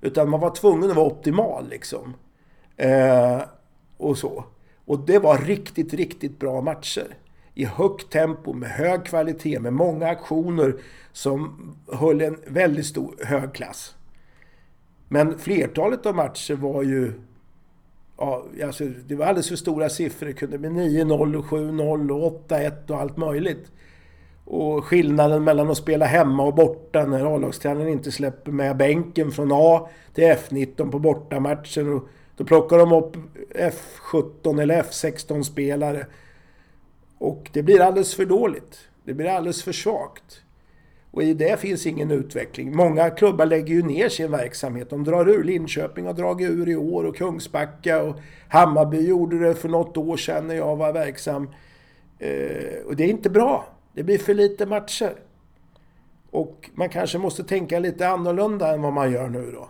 Utan 0.00 0.30
man 0.30 0.40
var 0.40 0.50
tvungen 0.50 0.90
att 0.90 0.96
vara 0.96 1.06
optimal 1.06 1.68
liksom. 1.68 2.14
Eh, 2.76 3.42
och 3.96 4.18
så. 4.18 4.44
Och 4.84 4.98
det 4.98 5.18
var 5.18 5.38
riktigt, 5.38 5.94
riktigt 5.94 6.38
bra 6.38 6.60
matcher. 6.60 7.16
I 7.54 7.64
högt 7.64 8.12
tempo, 8.12 8.52
med 8.52 8.70
hög 8.70 9.04
kvalitet, 9.04 9.60
med 9.60 9.72
många 9.72 10.08
aktioner 10.08 10.74
som 11.12 11.74
höll 11.92 12.20
en 12.20 12.38
väldigt 12.46 12.86
stor, 12.86 13.14
hög 13.24 13.54
klass. 13.54 13.94
Men 15.08 15.38
flertalet 15.38 16.06
av 16.06 16.14
matcher 16.14 16.54
var 16.54 16.82
ju... 16.82 17.12
Ja, 18.18 18.44
alltså, 18.64 18.84
det 18.84 19.14
var 19.14 19.26
alldeles 19.26 19.48
för 19.48 19.56
stora 19.56 19.88
siffror. 19.88 20.26
Det 20.26 20.32
kunde 20.32 20.58
bli 20.58 20.68
9-0 20.68 21.36
och 21.36 21.44
7-0 21.44 22.10
och 22.10 22.48
8-1 22.48 22.90
och 22.90 23.00
allt 23.00 23.16
möjligt. 23.16 23.72
Och 24.44 24.84
skillnaden 24.84 25.44
mellan 25.44 25.70
att 25.70 25.76
spela 25.76 26.06
hemma 26.06 26.42
och 26.42 26.54
borta 26.54 27.06
när 27.06 27.34
A-lagstränaren 27.34 27.88
inte 27.88 28.12
släpper 28.12 28.52
med 28.52 28.76
bänken 28.76 29.30
från 29.30 29.50
A 29.52 29.88
till 30.14 30.24
F19 30.24 30.90
på 30.90 30.98
bortamatchen. 30.98 31.92
Och 31.92 32.08
då 32.36 32.44
plockar 32.44 32.78
de 32.78 32.92
upp 32.92 33.16
F17 33.54 34.62
eller 34.62 34.82
F16 34.82 35.42
spelare. 35.42 36.06
Och 37.18 37.50
det 37.52 37.62
blir 37.62 37.80
alldeles 37.80 38.14
för 38.14 38.24
dåligt. 38.24 38.78
Det 39.04 39.14
blir 39.14 39.26
alldeles 39.26 39.62
för 39.62 39.72
svagt. 39.72 40.41
Och 41.12 41.22
i 41.22 41.34
det 41.34 41.60
finns 41.60 41.86
ingen 41.86 42.10
utveckling. 42.10 42.76
Många 42.76 43.10
klubbar 43.10 43.46
lägger 43.46 43.74
ju 43.74 43.82
ner 43.82 44.08
sin 44.08 44.30
verksamhet. 44.30 44.90
De 44.90 45.04
drar 45.04 45.28
ur. 45.28 45.44
Linköping 45.44 46.06
har 46.06 46.12
dragit 46.12 46.50
ur 46.50 46.68
i 46.68 46.76
år 46.76 47.04
och 47.04 47.16
Kungsbacka 47.16 48.02
och 48.02 48.16
Hammarby 48.48 49.08
gjorde 49.08 49.38
det 49.38 49.54
för 49.54 49.68
något 49.68 49.96
år 49.96 50.16
sedan 50.16 50.46
när 50.46 50.54
jag 50.54 50.76
var 50.76 50.92
verksam. 50.92 51.48
Eh, 52.18 52.86
och 52.86 52.96
det 52.96 53.04
är 53.04 53.08
inte 53.08 53.30
bra. 53.30 53.66
Det 53.92 54.02
blir 54.02 54.18
för 54.18 54.34
lite 54.34 54.66
matcher. 54.66 55.12
Och 56.30 56.70
man 56.74 56.88
kanske 56.88 57.18
måste 57.18 57.44
tänka 57.44 57.78
lite 57.78 58.08
annorlunda 58.08 58.74
än 58.74 58.82
vad 58.82 58.92
man 58.92 59.12
gör 59.12 59.28
nu 59.28 59.52
då. 59.52 59.68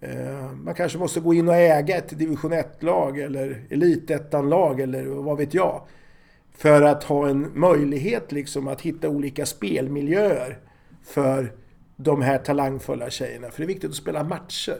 Eh, 0.00 0.52
man 0.52 0.74
kanske 0.74 0.98
måste 0.98 1.20
gå 1.20 1.34
in 1.34 1.48
och 1.48 1.54
äga 1.54 1.96
ett 1.96 2.18
division 2.18 2.52
1-lag 2.52 3.18
eller 3.18 3.66
elitettan-lag 3.70 4.80
eller 4.80 5.04
vad 5.04 5.38
vet 5.38 5.54
jag. 5.54 5.82
För 6.58 6.82
att 6.82 7.04
ha 7.04 7.28
en 7.28 7.60
möjlighet 7.60 8.32
liksom 8.32 8.68
att 8.68 8.80
hitta 8.80 9.08
olika 9.08 9.46
spelmiljöer 9.46 10.58
för 11.02 11.52
de 11.96 12.22
här 12.22 12.38
talangfulla 12.38 13.10
tjejerna. 13.10 13.50
För 13.50 13.58
det 13.58 13.64
är 13.64 13.66
viktigt 13.66 13.90
att 13.90 13.96
spela 13.96 14.24
matcher. 14.24 14.78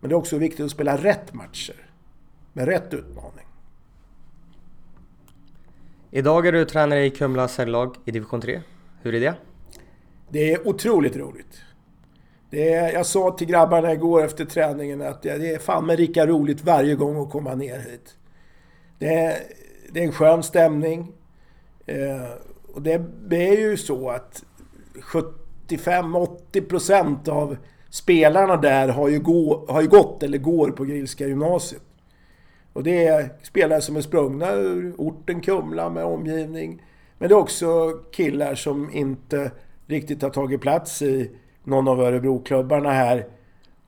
Men 0.00 0.08
det 0.08 0.14
är 0.14 0.16
också 0.18 0.38
viktigt 0.38 0.64
att 0.64 0.70
spela 0.70 0.96
rätt 0.96 1.34
matcher. 1.34 1.86
Med 2.52 2.68
rätt 2.68 2.94
utmaning. 2.94 3.46
Idag 6.10 6.46
är 6.46 6.52
du 6.52 6.64
tränare 6.64 7.04
i 7.04 7.10
Kumlas 7.10 7.58
herrlag 7.58 7.96
i 8.04 8.10
division 8.10 8.40
3. 8.40 8.62
Hur 9.02 9.14
är 9.14 9.20
det? 9.20 9.34
Det 10.28 10.52
är 10.52 10.68
otroligt 10.68 11.16
roligt. 11.16 11.60
Det 12.50 12.72
är, 12.72 12.92
jag 12.92 13.06
sa 13.06 13.30
till 13.30 13.46
grabbarna 13.46 13.92
igår 13.92 14.24
efter 14.24 14.44
träningen 14.44 15.02
att 15.02 15.22
det 15.22 15.54
är 15.54 15.58
fan 15.58 15.86
med 15.86 16.00
lika 16.00 16.26
roligt 16.26 16.64
varje 16.64 16.94
gång 16.94 17.22
att 17.22 17.30
komma 17.30 17.54
ner 17.54 17.78
hit. 17.78 18.16
Det 18.98 19.14
är, 19.14 19.38
det 19.92 20.00
är 20.00 20.04
en 20.04 20.12
skön 20.12 20.42
stämning. 20.42 21.12
Eh, 21.86 22.26
och 22.72 22.82
det, 22.82 23.02
är 23.30 23.58
ju 23.58 23.76
så 23.76 24.10
att 24.10 24.44
75-80% 24.94 27.28
av 27.28 27.56
spelarna 27.90 28.56
där 28.56 28.88
har 28.88 29.08
ju, 29.08 29.18
gå, 29.18 29.64
har 29.68 29.82
ju 29.82 29.88
gått 29.88 30.22
eller 30.22 30.38
går 30.38 30.70
på 30.70 30.84
Grillska 30.84 31.26
gymnasiet. 31.26 31.82
Och 32.72 32.82
det 32.82 33.06
är 33.06 33.28
spelare 33.42 33.80
som 33.80 33.96
är 33.96 34.00
sprungna 34.00 34.52
ur 34.52 34.94
orten 34.98 35.40
Kumla 35.40 35.90
med 35.90 36.04
omgivning. 36.04 36.82
Men 37.18 37.28
det 37.28 37.34
är 37.34 37.38
också 37.38 37.90
killar 38.12 38.54
som 38.54 38.90
inte 38.92 39.50
riktigt 39.86 40.22
har 40.22 40.30
tagit 40.30 40.60
plats 40.60 41.02
i 41.02 41.30
någon 41.64 41.88
av 41.88 42.00
Örebroklubbarna 42.00 42.90
här 42.90 43.26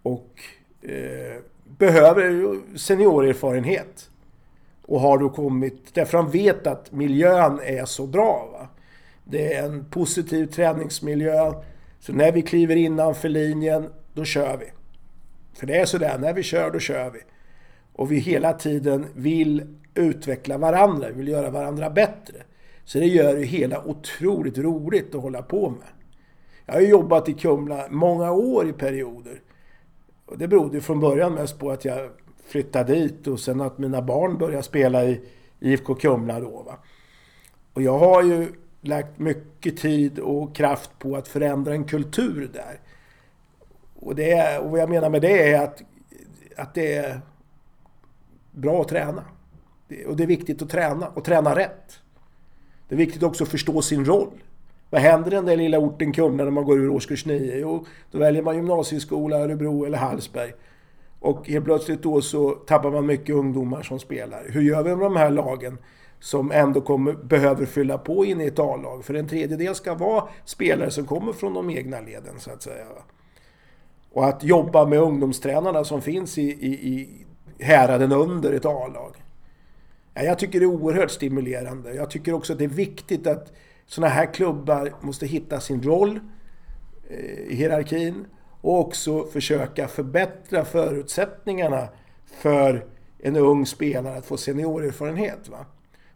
och 0.02 0.30
eh, 0.82 1.40
behöver 1.78 2.56
seniorerfarenhet. 2.76 4.10
Och 4.86 5.00
har 5.00 5.18
då 5.18 5.28
kommit, 5.28 5.94
därför 5.94 6.18
de 6.18 6.30
vet 6.30 6.66
att 6.66 6.92
miljön 6.92 7.60
är 7.64 7.84
så 7.84 8.06
bra. 8.06 8.48
Va? 8.52 8.68
Det 9.24 9.54
är 9.54 9.64
en 9.64 9.84
positiv 9.90 10.46
träningsmiljö. 10.46 11.52
Så 12.00 12.12
när 12.12 12.32
vi 12.32 12.42
kliver 12.42 12.76
innanför 12.76 13.28
linjen, 13.28 13.90
då 14.12 14.24
kör 14.24 14.56
vi. 14.56 14.66
För 15.54 15.66
det 15.66 15.76
är 15.76 15.84
sådär, 15.84 16.18
när 16.18 16.32
vi 16.32 16.42
kör, 16.42 16.70
då 16.70 16.78
kör 16.78 17.10
vi 17.10 17.20
och 17.94 18.12
vi 18.12 18.18
hela 18.18 18.52
tiden 18.52 19.06
vill 19.14 19.76
utveckla 19.94 20.58
varandra, 20.58 21.08
vi 21.08 21.14
vill 21.14 21.28
göra 21.28 21.50
varandra 21.50 21.90
bättre. 21.90 22.42
Så 22.84 22.98
det 22.98 23.06
gör 23.06 23.36
det 23.36 23.44
hela 23.44 23.84
otroligt 23.84 24.58
roligt 24.58 25.14
att 25.14 25.22
hålla 25.22 25.42
på 25.42 25.70
med. 25.70 25.88
Jag 26.66 26.74
har 26.74 26.80
jobbat 26.80 27.28
i 27.28 27.34
Kumla 27.34 27.86
många 27.90 28.32
år 28.32 28.68
i 28.68 28.72
perioder. 28.72 29.40
Och 30.26 30.38
det 30.38 30.48
berodde 30.48 30.80
från 30.80 31.00
början 31.00 31.34
mest 31.34 31.58
på 31.58 31.70
att 31.70 31.84
jag 31.84 32.10
flytta 32.46 32.84
dit 32.84 33.26
och 33.26 33.40
sen 33.40 33.60
att 33.60 33.78
mina 33.78 34.02
barn 34.02 34.38
börjar 34.38 34.62
spela 34.62 35.04
i 35.04 35.20
IFK 35.60 35.94
Kumla 35.94 36.40
då. 36.40 36.62
Va? 36.62 36.78
Och 37.72 37.82
jag 37.82 37.98
har 37.98 38.22
ju 38.22 38.52
lagt 38.80 39.18
mycket 39.18 39.76
tid 39.76 40.18
och 40.18 40.56
kraft 40.56 40.90
på 40.98 41.16
att 41.16 41.28
förändra 41.28 41.72
en 41.72 41.84
kultur 41.84 42.50
där. 42.52 42.80
Och, 43.94 44.14
det, 44.14 44.58
och 44.58 44.70
vad 44.70 44.80
jag 44.80 44.90
menar 44.90 45.10
med 45.10 45.22
det 45.22 45.52
är 45.52 45.62
att, 45.62 45.82
att 46.56 46.74
det 46.74 46.94
är 46.94 47.20
bra 48.50 48.80
att 48.80 48.88
träna. 48.88 49.24
Och 50.06 50.16
det 50.16 50.22
är 50.22 50.26
viktigt 50.26 50.62
att 50.62 50.70
träna 50.70 51.08
och 51.08 51.24
träna 51.24 51.56
rätt. 51.56 52.00
Det 52.88 52.94
är 52.94 52.96
viktigt 52.96 53.22
också 53.22 53.44
att 53.44 53.50
förstå 53.50 53.82
sin 53.82 54.04
roll. 54.04 54.42
Vad 54.90 55.00
händer 55.00 55.32
i 55.32 55.34
den 55.34 55.46
där 55.46 55.56
lilla 55.56 55.78
orten 55.78 56.12
Kumla 56.12 56.44
när 56.44 56.50
man 56.50 56.64
går 56.64 56.78
ur 56.78 56.88
årskurs 56.88 57.26
9? 57.26 57.56
Jo, 57.56 57.86
då 58.10 58.18
väljer 58.18 58.42
man 58.42 58.56
gymnasieskola, 58.56 59.36
Örebro 59.36 59.84
eller 59.84 59.98
Hallsberg. 59.98 60.52
Och 61.20 61.48
helt 61.48 61.64
plötsligt 61.64 62.02
då 62.02 62.20
så 62.20 62.50
tappar 62.50 62.90
man 62.90 63.06
mycket 63.06 63.34
ungdomar 63.34 63.82
som 63.82 63.98
spelar. 63.98 64.44
Hur 64.48 64.62
gör 64.62 64.82
vi 64.82 64.96
med 64.96 65.06
de 65.06 65.16
här 65.16 65.30
lagen 65.30 65.78
som 66.20 66.52
ändå 66.52 66.80
kommer, 66.80 67.12
behöver 67.12 67.66
fylla 67.66 67.98
på 67.98 68.24
in 68.24 68.40
i 68.40 68.46
ett 68.46 68.58
A-lag? 68.58 69.04
För 69.04 69.14
en 69.14 69.28
tredjedel 69.28 69.74
ska 69.74 69.94
vara 69.94 70.28
spelare 70.44 70.90
som 70.90 71.06
kommer 71.06 71.32
från 71.32 71.54
de 71.54 71.70
egna 71.70 72.00
leden 72.00 72.38
så 72.38 72.50
att 72.50 72.62
säga. 72.62 72.84
Och 74.12 74.26
att 74.26 74.44
jobba 74.44 74.86
med 74.86 74.98
ungdomstränarna 74.98 75.84
som 75.84 76.02
finns 76.02 76.38
i, 76.38 76.42
i, 76.42 76.72
i 76.88 77.24
häraden 77.58 78.12
under 78.12 78.52
ett 78.52 78.64
A-lag. 78.64 79.16
Jag 80.14 80.38
tycker 80.38 80.60
det 80.60 80.66
är 80.66 80.70
oerhört 80.70 81.10
stimulerande. 81.10 81.94
Jag 81.94 82.10
tycker 82.10 82.32
också 82.32 82.52
att 82.52 82.58
det 82.58 82.64
är 82.64 82.68
viktigt 82.68 83.26
att 83.26 83.52
sådana 83.86 84.12
här 84.12 84.34
klubbar 84.34 84.92
måste 85.00 85.26
hitta 85.26 85.60
sin 85.60 85.82
roll 85.82 86.20
eh, 87.10 87.18
i 87.18 87.54
hierarkin 87.54 88.26
och 88.64 88.80
också 88.80 89.24
försöka 89.24 89.88
förbättra 89.88 90.64
förutsättningarna 90.64 91.88
för 92.24 92.86
en 93.18 93.36
ung 93.36 93.66
spelare 93.66 94.16
att 94.16 94.26
få 94.26 94.36
seniorerfarenhet. 94.36 95.48
Va? 95.48 95.66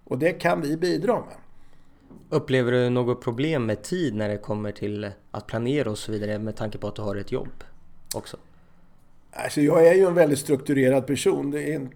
Och 0.05 0.19
det 0.19 0.33
kan 0.33 0.61
vi 0.61 0.77
bidra 0.77 1.15
med. 1.15 1.37
Upplever 2.29 2.73
du 2.73 2.91
något 2.91 3.23
problem 3.23 3.67
med 3.67 3.83
tid 3.83 4.15
när 4.15 4.29
det 4.29 4.39
kommer 4.39 4.73
till 4.73 5.11
att 5.31 5.47
planera 5.47 5.91
och 5.91 5.99
så 5.99 6.13
vidare 6.13 6.39
med 6.39 6.57
tanke 6.57 6.79
på 6.79 6.89
att 6.89 6.97
du 6.97 7.03
har 7.03 7.17
ett 7.17 7.33
jobb 7.33 7.65
också? 8.15 8.37
Alltså 9.33 9.61
jag 9.61 9.87
är 9.87 9.95
ju 9.95 10.07
en 10.07 10.15
väldigt 10.15 10.39
strukturerad 10.39 11.07
person. 11.07 11.51
Det, 11.51 11.75
är, 11.75 11.89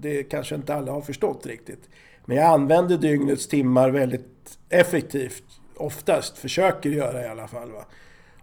det 0.00 0.22
kanske 0.22 0.54
inte 0.54 0.74
alla 0.74 0.92
har 0.92 1.00
förstått 1.00 1.46
riktigt. 1.46 1.88
Men 2.24 2.36
jag 2.36 2.46
använder 2.46 2.96
dygnets 2.96 3.48
timmar 3.48 3.90
väldigt 3.90 4.58
effektivt. 4.68 5.44
Oftast, 5.76 6.38
försöker 6.38 6.90
göra 6.90 7.24
i 7.24 7.28
alla 7.28 7.48
fall. 7.48 7.70
Va? 7.72 7.84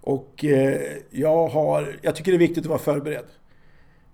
Och 0.02 0.46
eh, 0.46 0.98
jag, 1.10 1.48
har, 1.48 2.00
jag 2.02 2.16
tycker 2.16 2.32
det 2.32 2.38
är 2.38 2.40
viktigt 2.40 2.64
att 2.64 2.70
vara 2.70 2.80
förberedd. 2.80 3.26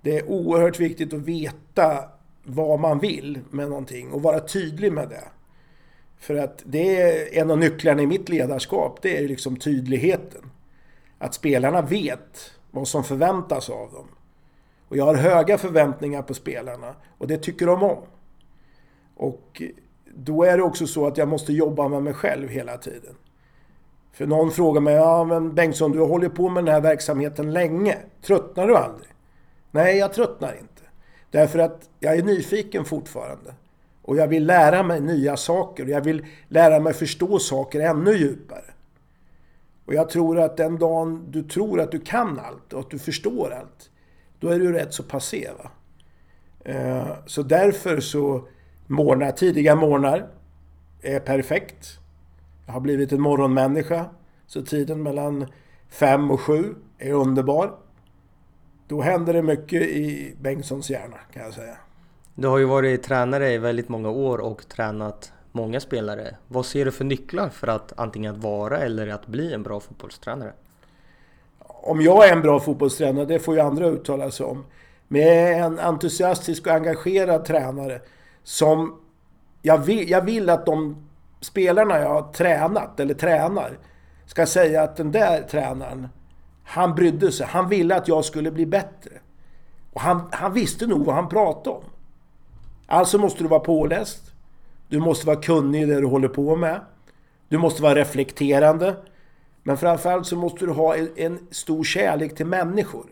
Det 0.02 0.18
är 0.18 0.30
oerhört 0.30 0.80
viktigt 0.80 1.14
att 1.14 1.20
veta 1.20 2.10
vad 2.44 2.80
man 2.80 3.00
vill 3.00 3.40
med 3.50 3.70
någonting 3.70 4.12
och 4.12 4.22
vara 4.22 4.40
tydlig 4.40 4.94
med 4.94 5.10
det. 5.10 5.24
För 6.18 6.36
att 6.36 6.64
det 6.66 7.02
är 7.02 7.42
en 7.42 7.52
av 7.52 7.58
nycklarna 7.58 8.02
i 8.02 8.08
mitt 8.08 8.30
ledarskap, 8.30 9.00
det 9.02 9.18
är 9.18 9.28
liksom 9.28 9.58
tydligheten. 9.58 10.42
Att 11.18 11.34
spelarna 11.34 11.82
vet 11.82 12.52
vad 12.72 12.88
som 12.88 13.04
förväntas 13.04 13.70
av 13.70 13.92
dem. 13.92 14.08
Och 14.88 14.98
jag 14.98 15.06
har 15.06 15.16
höga 15.16 15.58
förväntningar 15.58 16.22
på 16.22 16.34
spelarna 16.34 16.96
och 17.18 17.28
det 17.28 17.38
tycker 17.38 17.66
de 17.66 17.84
om. 17.84 18.04
Och 19.16 19.62
då 20.16 20.44
är 20.44 20.58
det 20.58 20.64
också 20.64 20.88
så 20.88 21.08
att 21.08 21.18
jag 21.18 21.28
måste 21.28 21.54
jobba 21.54 21.88
med 21.88 22.04
mig 22.04 22.14
själv 22.14 22.50
hela 22.50 22.78
tiden. 22.78 23.16
För 24.14 24.26
någon 24.26 24.52
frågar 24.52 24.82
mig, 24.82 24.96
ja 24.96 25.24
men 25.24 25.56
Bengtsson 25.56 25.92
du 25.92 26.00
har 26.00 26.08
hållit 26.08 26.36
på 26.36 26.50
med 26.50 26.66
den 26.66 26.74
här 26.74 26.82
verksamheten 26.82 27.54
länge. 27.54 27.98
Tröttnar 28.22 28.68
du 28.68 28.78
aldrig? 28.78 29.10
Nej, 29.72 29.98
jag 29.98 30.14
tröttnar 30.14 30.54
inte. 30.54 30.82
Därför 31.32 31.60
att 31.60 31.90
jag 32.00 32.16
är 32.16 32.24
nyfiken 32.24 32.86
fortfarande. 32.86 33.54
Och 34.02 34.18
jag 34.18 34.28
vill 34.28 34.46
lära 34.46 34.84
mig 34.84 35.02
nya 35.02 35.38
saker. 35.38 35.86
Jag 35.86 36.02
vill 36.02 36.26
lära 36.48 36.80
mig 36.80 36.94
förstå 36.94 37.40
saker 37.40 37.80
ännu 37.80 38.12
djupare. 38.12 38.74
Och 39.86 39.94
jag 39.94 40.10
tror 40.10 40.40
att 40.40 40.58
den 40.58 40.78
dagen 40.80 41.26
du 41.32 41.44
tror 41.44 41.82
att 41.82 41.92
du 41.92 42.00
kan 42.00 42.40
allt 42.40 42.74
och 42.74 42.80
att 42.80 42.90
du 42.90 43.00
förstår 43.00 43.54
allt, 43.54 43.90
då 44.40 44.50
är 44.50 44.60
du 44.60 44.74
rätt 44.74 44.94
så 44.94 45.04
passé. 45.04 45.50
Va? 45.58 45.72
Eh, 46.66 47.08
så 47.26 47.44
därför 47.44 48.00
så 48.00 48.48
morgnar, 48.88 49.32
tidiga 49.32 49.76
morgnar 49.76 50.28
är 51.02 51.20
perfekt. 51.20 52.00
Har 52.74 52.80
blivit 52.80 53.12
en 53.12 53.22
morgonmänniska. 53.22 54.06
Så 54.48 54.62
tiden 54.62 55.04
mellan 55.04 55.46
fem 55.90 56.32
och 56.32 56.42
sju 56.42 56.76
är 56.98 57.14
underbar. 57.14 57.72
Då 58.88 59.02
händer 59.02 59.34
det 59.34 59.42
mycket 59.42 59.82
i 59.82 60.36
Bengtssons 60.42 60.90
hjärna 60.90 61.18
kan 61.34 61.44
jag 61.44 61.54
säga. 61.54 61.78
Du 62.36 62.48
har 62.48 62.58
ju 62.58 62.66
varit 62.66 63.04
tränare 63.04 63.52
i 63.52 63.58
väldigt 63.58 63.90
många 63.90 64.10
år 64.10 64.38
och 64.38 64.68
tränat 64.68 65.32
många 65.52 65.80
spelare. 65.80 66.36
Vad 66.48 66.66
ser 66.66 66.86
du 66.86 66.92
för 66.92 67.04
nycklar 67.04 67.50
för 67.50 67.68
att 67.68 67.94
antingen 68.00 68.36
att 68.36 68.44
vara 68.44 68.78
eller 68.78 69.08
att 69.08 69.28
bli 69.28 69.54
en 69.54 69.64
bra 69.64 69.80
fotbollstränare? 69.80 70.54
Om 71.60 72.02
jag 72.02 72.30
är 72.30 72.34
en 72.34 72.42
bra 72.42 72.60
fotbollstränare, 72.60 73.26
det 73.26 73.40
får 73.40 73.56
ju 73.56 73.62
andra 73.62 73.86
uttala 73.86 74.32
sig 74.32 74.46
om. 74.46 74.66
Men 75.08 75.22
jag 75.22 75.36
är 75.36 75.64
en 75.64 75.80
entusiastisk 75.80 76.68
och 76.68 76.74
engagerad 76.74 77.46
tränare 77.46 78.02
som 78.44 79.00
jag 79.62 79.78
vill, 79.78 80.10
jag 80.10 80.22
vill 80.22 80.50
att 80.50 80.66
de 80.66 81.08
spelarna 81.44 82.00
jag 82.00 82.10
har 82.10 82.34
tränat, 82.34 83.00
eller 83.00 83.14
tränar, 83.14 83.78
ska 84.26 84.46
säga 84.46 84.84
att 84.84 84.96
den 84.96 85.12
där 85.12 85.42
tränaren, 85.42 86.08
han 86.64 86.96
brydde 86.96 87.32
sig. 87.32 87.48
Han 87.48 87.70
ville 87.70 87.96
att 87.96 88.08
jag 88.08 88.26
skulle 88.26 88.52
bli 88.52 88.66
bättre. 88.66 89.12
Och 89.94 90.02
han, 90.02 90.30
han 90.32 90.54
visste 90.54 90.88
nog 90.88 91.06
vad 91.06 91.16
han 91.16 91.30
pratade 91.30 91.76
om. 91.76 91.84
Alltså 92.88 93.18
måste 93.18 93.44
du 93.44 93.50
vara 93.50 93.60
påläst. 93.60 94.32
Du 94.88 95.00
måste 95.00 95.28
vara 95.28 95.42
kunnig 95.42 95.82
i 95.82 95.86
det 95.86 96.02
du 96.02 96.08
håller 96.08 96.28
på 96.28 96.56
med. 96.56 96.82
Du 97.48 97.58
måste 97.58 97.82
vara 97.82 97.96
reflekterande. 97.96 98.96
Men 99.64 99.78
framförallt 99.78 100.28
så 100.28 100.36
måste 100.36 100.66
du 100.66 100.72
ha 100.72 100.96
en 101.16 101.48
stor 101.52 101.84
kärlek 101.84 102.36
till 102.36 102.46
människor. 102.46 103.06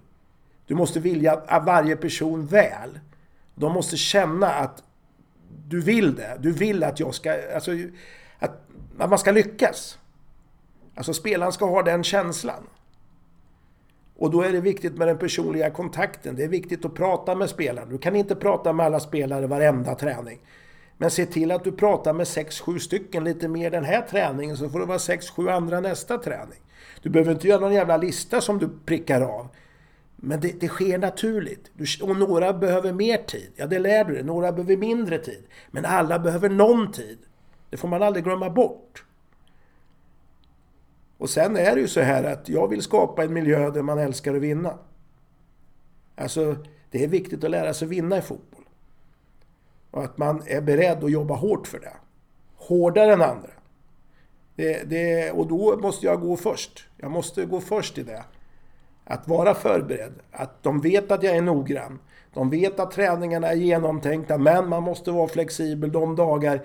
Du 0.68 0.76
måste 0.76 1.00
vilja 1.00 1.42
varje 1.66 1.96
person 1.96 2.46
väl. 2.46 3.00
De 3.56 3.74
måste 3.74 3.98
känna 3.98 4.50
att 4.50 4.84
du 5.68 5.82
vill 5.82 6.16
det. 6.16 6.38
Du 6.40 6.52
vill 6.52 6.84
att 6.84 7.00
jag 7.00 7.16
ska... 7.16 7.36
Alltså, 7.56 7.72
att, 8.42 8.68
att 8.98 9.10
man 9.10 9.20
ska 9.20 9.32
lyckas. 9.32 10.00
Alltså 10.96 11.14
spelaren 11.14 11.52
ska 11.52 11.66
ha 11.66 11.82
den 11.82 12.04
känslan. 12.04 12.68
Och 14.18 14.32
då 14.32 14.42
är 14.42 14.52
det 14.52 14.62
viktigt 14.62 14.98
med 14.98 15.08
den 15.08 15.18
personliga 15.18 15.70
kontakten. 15.70 16.36
Det 16.36 16.44
är 16.44 16.48
viktigt 16.48 16.86
att 16.86 16.94
prata 16.94 17.36
med 17.36 17.50
spelaren. 17.50 17.90
Du 17.90 17.98
kan 17.98 18.16
inte 18.16 18.36
prata 18.36 18.74
med 18.74 18.86
alla 18.86 19.00
spelare 19.00 19.48
varenda 19.48 19.96
träning. 19.96 20.40
Men 20.98 21.12
se 21.12 21.26
till 21.26 21.52
att 21.52 21.64
du 21.64 21.72
pratar 21.72 22.14
med 22.14 22.24
6-7 22.24 22.78
stycken 22.78 23.24
lite 23.24 23.48
mer 23.48 23.72
den 23.72 23.84
här 23.84 24.02
träningen 24.02 24.58
så 24.58 24.70
får 24.70 24.80
det 24.80 24.86
vara 24.86 24.98
6-7 24.98 25.52
andra 25.52 25.80
nästa 25.80 26.18
träning. 26.18 26.60
Du 27.02 27.10
behöver 27.10 27.32
inte 27.32 27.48
göra 27.48 27.60
någon 27.60 27.74
jävla 27.74 27.98
lista 27.98 28.42
som 28.42 28.60
du 28.60 28.70
prickar 28.86 29.22
av. 29.22 29.48
Men 30.16 30.40
det, 30.40 30.60
det 30.60 30.68
sker 30.68 30.98
naturligt. 30.98 31.72
Du, 31.74 31.86
och 32.04 32.18
några 32.18 32.54
behöver 32.54 32.94
mer 32.94 33.18
tid. 33.18 33.52
Ja, 33.56 33.68
det 33.68 33.80
lär 33.80 34.04
du 34.04 34.14
dig. 34.14 34.24
Några 34.24 34.52
behöver 34.52 34.78
mindre 34.78 35.18
tid. 35.18 35.44
Men 35.72 35.86
alla 35.86 36.20
behöver 36.20 36.50
någon 36.50 36.92
tid. 36.92 37.18
Det 37.72 37.78
får 37.78 37.88
man 37.88 38.04
aldrig 38.04 38.26
glömma 38.26 38.50
bort. 38.50 39.06
Och 41.18 41.30
sen 41.30 41.58
är 41.58 41.76
det 41.76 41.82
ju 41.82 41.88
så 41.88 42.02
här 42.02 42.24
att 42.24 42.50
jag 42.50 42.68
vill 42.68 42.82
skapa 42.82 43.24
en 43.24 43.34
miljö 43.34 43.70
där 43.70 43.82
man 43.82 44.00
älskar 44.00 44.36
att 44.36 44.42
vinna. 44.42 44.78
Alltså, 46.16 46.56
det 46.90 47.04
är 47.04 47.08
viktigt 47.08 47.44
att 47.44 47.52
lära 47.52 47.74
sig 47.74 47.88
vinna 47.88 48.18
i 48.18 48.22
fotboll. 48.22 48.64
Och 49.92 50.04
att 50.04 50.18
man 50.18 50.44
är 50.48 50.62
beredd 50.62 51.04
att 51.04 51.12
jobba 51.12 51.36
hårt 51.36 51.68
för 51.68 51.80
det. 51.80 51.94
Hårdare 52.56 53.14
än 53.14 53.22
andra. 53.22 53.50
Det, 54.56 54.90
det, 54.90 55.32
och 55.32 55.48
då 55.48 55.78
måste 55.78 56.06
jag 56.06 56.22
gå 56.22 56.38
först. 56.38 56.88
Jag 56.98 57.12
måste 57.12 57.46
gå 57.46 57.62
först 57.62 57.98
i 57.98 58.04
det. 58.04 58.24
Att 59.04 59.28
vara 59.28 59.54
förberedd. 59.54 60.14
Att 60.32 60.64
de 60.64 60.82
vet 60.82 61.12
att 61.12 61.24
jag 61.24 61.36
är 61.36 61.42
noggrann. 61.42 62.00
De 62.34 62.50
vet 62.50 62.80
att 62.80 62.92
träningarna 62.92 63.48
är 63.48 63.56
genomtänkta, 63.56 64.38
men 64.38 64.70
man 64.70 64.84
måste 64.84 65.12
vara 65.12 65.28
flexibel 65.28 65.92
de 65.92 66.16
dagar 66.16 66.62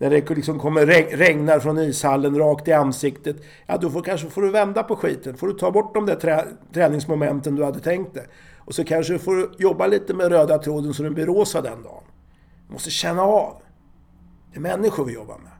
när 0.00 0.10
det 0.10 0.30
liksom 0.30 0.58
kommer 0.58 0.86
regnar 1.16 1.60
från 1.60 1.78
ishallen 1.78 2.38
rakt 2.38 2.68
i 2.68 2.72
ansiktet. 2.72 3.36
Ja, 3.66 3.76
då 3.76 3.90
får, 3.90 4.02
kanske 4.02 4.30
får 4.30 4.42
du 4.42 4.50
vända 4.50 4.82
på 4.82 4.96
skiten. 4.96 5.36
Får 5.36 5.46
du 5.48 5.52
ta 5.52 5.70
bort 5.70 5.94
de 5.94 6.06
där 6.06 6.16
trä, 6.16 6.44
träningsmomenten 6.72 7.56
du 7.56 7.64
hade 7.64 7.80
tänkt 7.80 8.14
dig. 8.14 8.26
Och 8.58 8.74
så 8.74 8.84
kanske 8.84 9.12
du 9.12 9.18
får 9.18 9.54
jobba 9.58 9.86
lite 9.86 10.14
med 10.14 10.28
röda 10.28 10.58
tråden 10.58 10.94
så 10.94 11.02
den 11.02 11.14
blir 11.14 11.26
rosa 11.26 11.60
den 11.60 11.82
dagen. 11.82 12.02
Du 12.66 12.72
måste 12.72 12.90
känna 12.90 13.22
av. 13.22 13.62
Det 14.52 14.58
är 14.58 14.60
människor 14.60 15.04
vi 15.04 15.12
jobbar 15.12 15.38
med. 15.38 15.52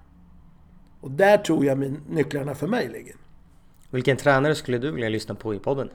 Och 1.01 1.11
där 1.11 1.39
tror 1.39 1.65
jag 1.65 1.79
min, 1.79 2.01
nycklarna 2.09 2.55
för 2.55 2.67
mig 2.67 2.89
ligger. 2.89 3.15
Vilken 3.91 4.17
tränare 4.17 4.55
skulle 4.55 4.79
du 4.79 4.93
vilja 4.93 5.09
lyssna 5.09 5.35
på 5.35 5.55
i 5.55 5.59
podden? 5.59 5.91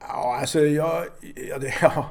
Ja, 0.00 0.38
alltså 0.40 0.60
jag... 0.60 1.06
Ja, 1.50 1.58
det, 1.58 1.74
ja, 1.82 2.06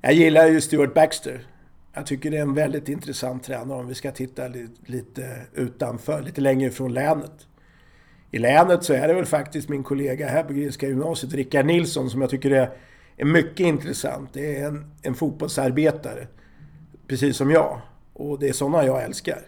jag 0.00 0.12
gillar 0.12 0.46
ju 0.46 0.60
Stuart 0.60 0.94
Baxter. 0.94 1.46
Jag 1.94 2.06
tycker 2.06 2.30
det 2.30 2.36
är 2.36 2.42
en 2.42 2.54
väldigt 2.54 2.88
intressant 2.88 3.44
tränare 3.44 3.78
om 3.78 3.86
vi 3.86 3.94
ska 3.94 4.10
titta 4.10 4.48
lite 4.86 5.40
utanför, 5.52 6.22
lite 6.22 6.40
längre 6.40 6.70
från 6.70 6.94
länet. 6.94 7.46
I 8.30 8.38
länet 8.38 8.84
så 8.84 8.92
är 8.92 9.08
det 9.08 9.14
väl 9.14 9.26
faktiskt 9.26 9.68
min 9.68 9.82
kollega 9.82 10.28
här 10.28 10.44
på 10.44 10.52
Grekiska 10.52 10.88
gymnasiet, 10.88 11.34
Rickard 11.34 11.66
Nilsson, 11.66 12.10
som 12.10 12.20
jag 12.20 12.30
tycker 12.30 12.50
är, 12.50 12.70
är 13.16 13.24
mycket 13.24 13.60
intressant. 13.60 14.30
Det 14.32 14.60
är 14.60 14.66
en, 14.66 14.90
en 15.02 15.14
fotbollsarbetare, 15.14 16.26
precis 17.06 17.36
som 17.36 17.50
jag. 17.50 17.80
Och 18.12 18.38
det 18.38 18.48
är 18.48 18.52
sådana 18.52 18.84
jag 18.84 19.02
älskar. 19.02 19.38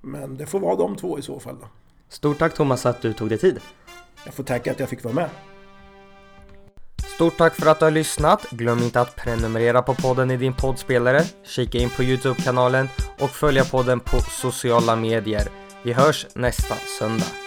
Men 0.00 0.36
det 0.36 0.46
får 0.46 0.60
vara 0.60 0.76
de 0.76 0.96
två 0.96 1.18
i 1.18 1.22
så 1.22 1.40
fall 1.40 1.56
då. 1.60 1.66
Stort 2.08 2.38
tack 2.38 2.54
Thomas 2.54 2.86
att 2.86 3.02
du 3.02 3.12
tog 3.12 3.28
dig 3.28 3.38
tid. 3.38 3.60
Jag 4.24 4.34
får 4.34 4.44
tacka 4.44 4.70
att 4.70 4.80
jag 4.80 4.88
fick 4.88 5.04
vara 5.04 5.14
med. 5.14 5.28
Stort 7.16 7.36
tack 7.36 7.54
för 7.54 7.66
att 7.66 7.78
du 7.78 7.84
har 7.84 7.90
lyssnat. 7.90 8.46
Glöm 8.50 8.78
inte 8.78 9.00
att 9.00 9.16
prenumerera 9.16 9.82
på 9.82 9.94
podden 9.94 10.30
i 10.30 10.36
din 10.36 10.54
poddspelare, 10.54 11.22
kika 11.46 11.78
in 11.78 11.90
på 11.90 12.02
Youtube-kanalen 12.02 12.88
och 13.18 13.30
följa 13.30 13.64
podden 13.64 14.00
på 14.00 14.20
sociala 14.20 14.96
medier. 14.96 15.48
Vi 15.82 15.92
hörs 15.92 16.26
nästa 16.34 16.74
söndag. 16.98 17.45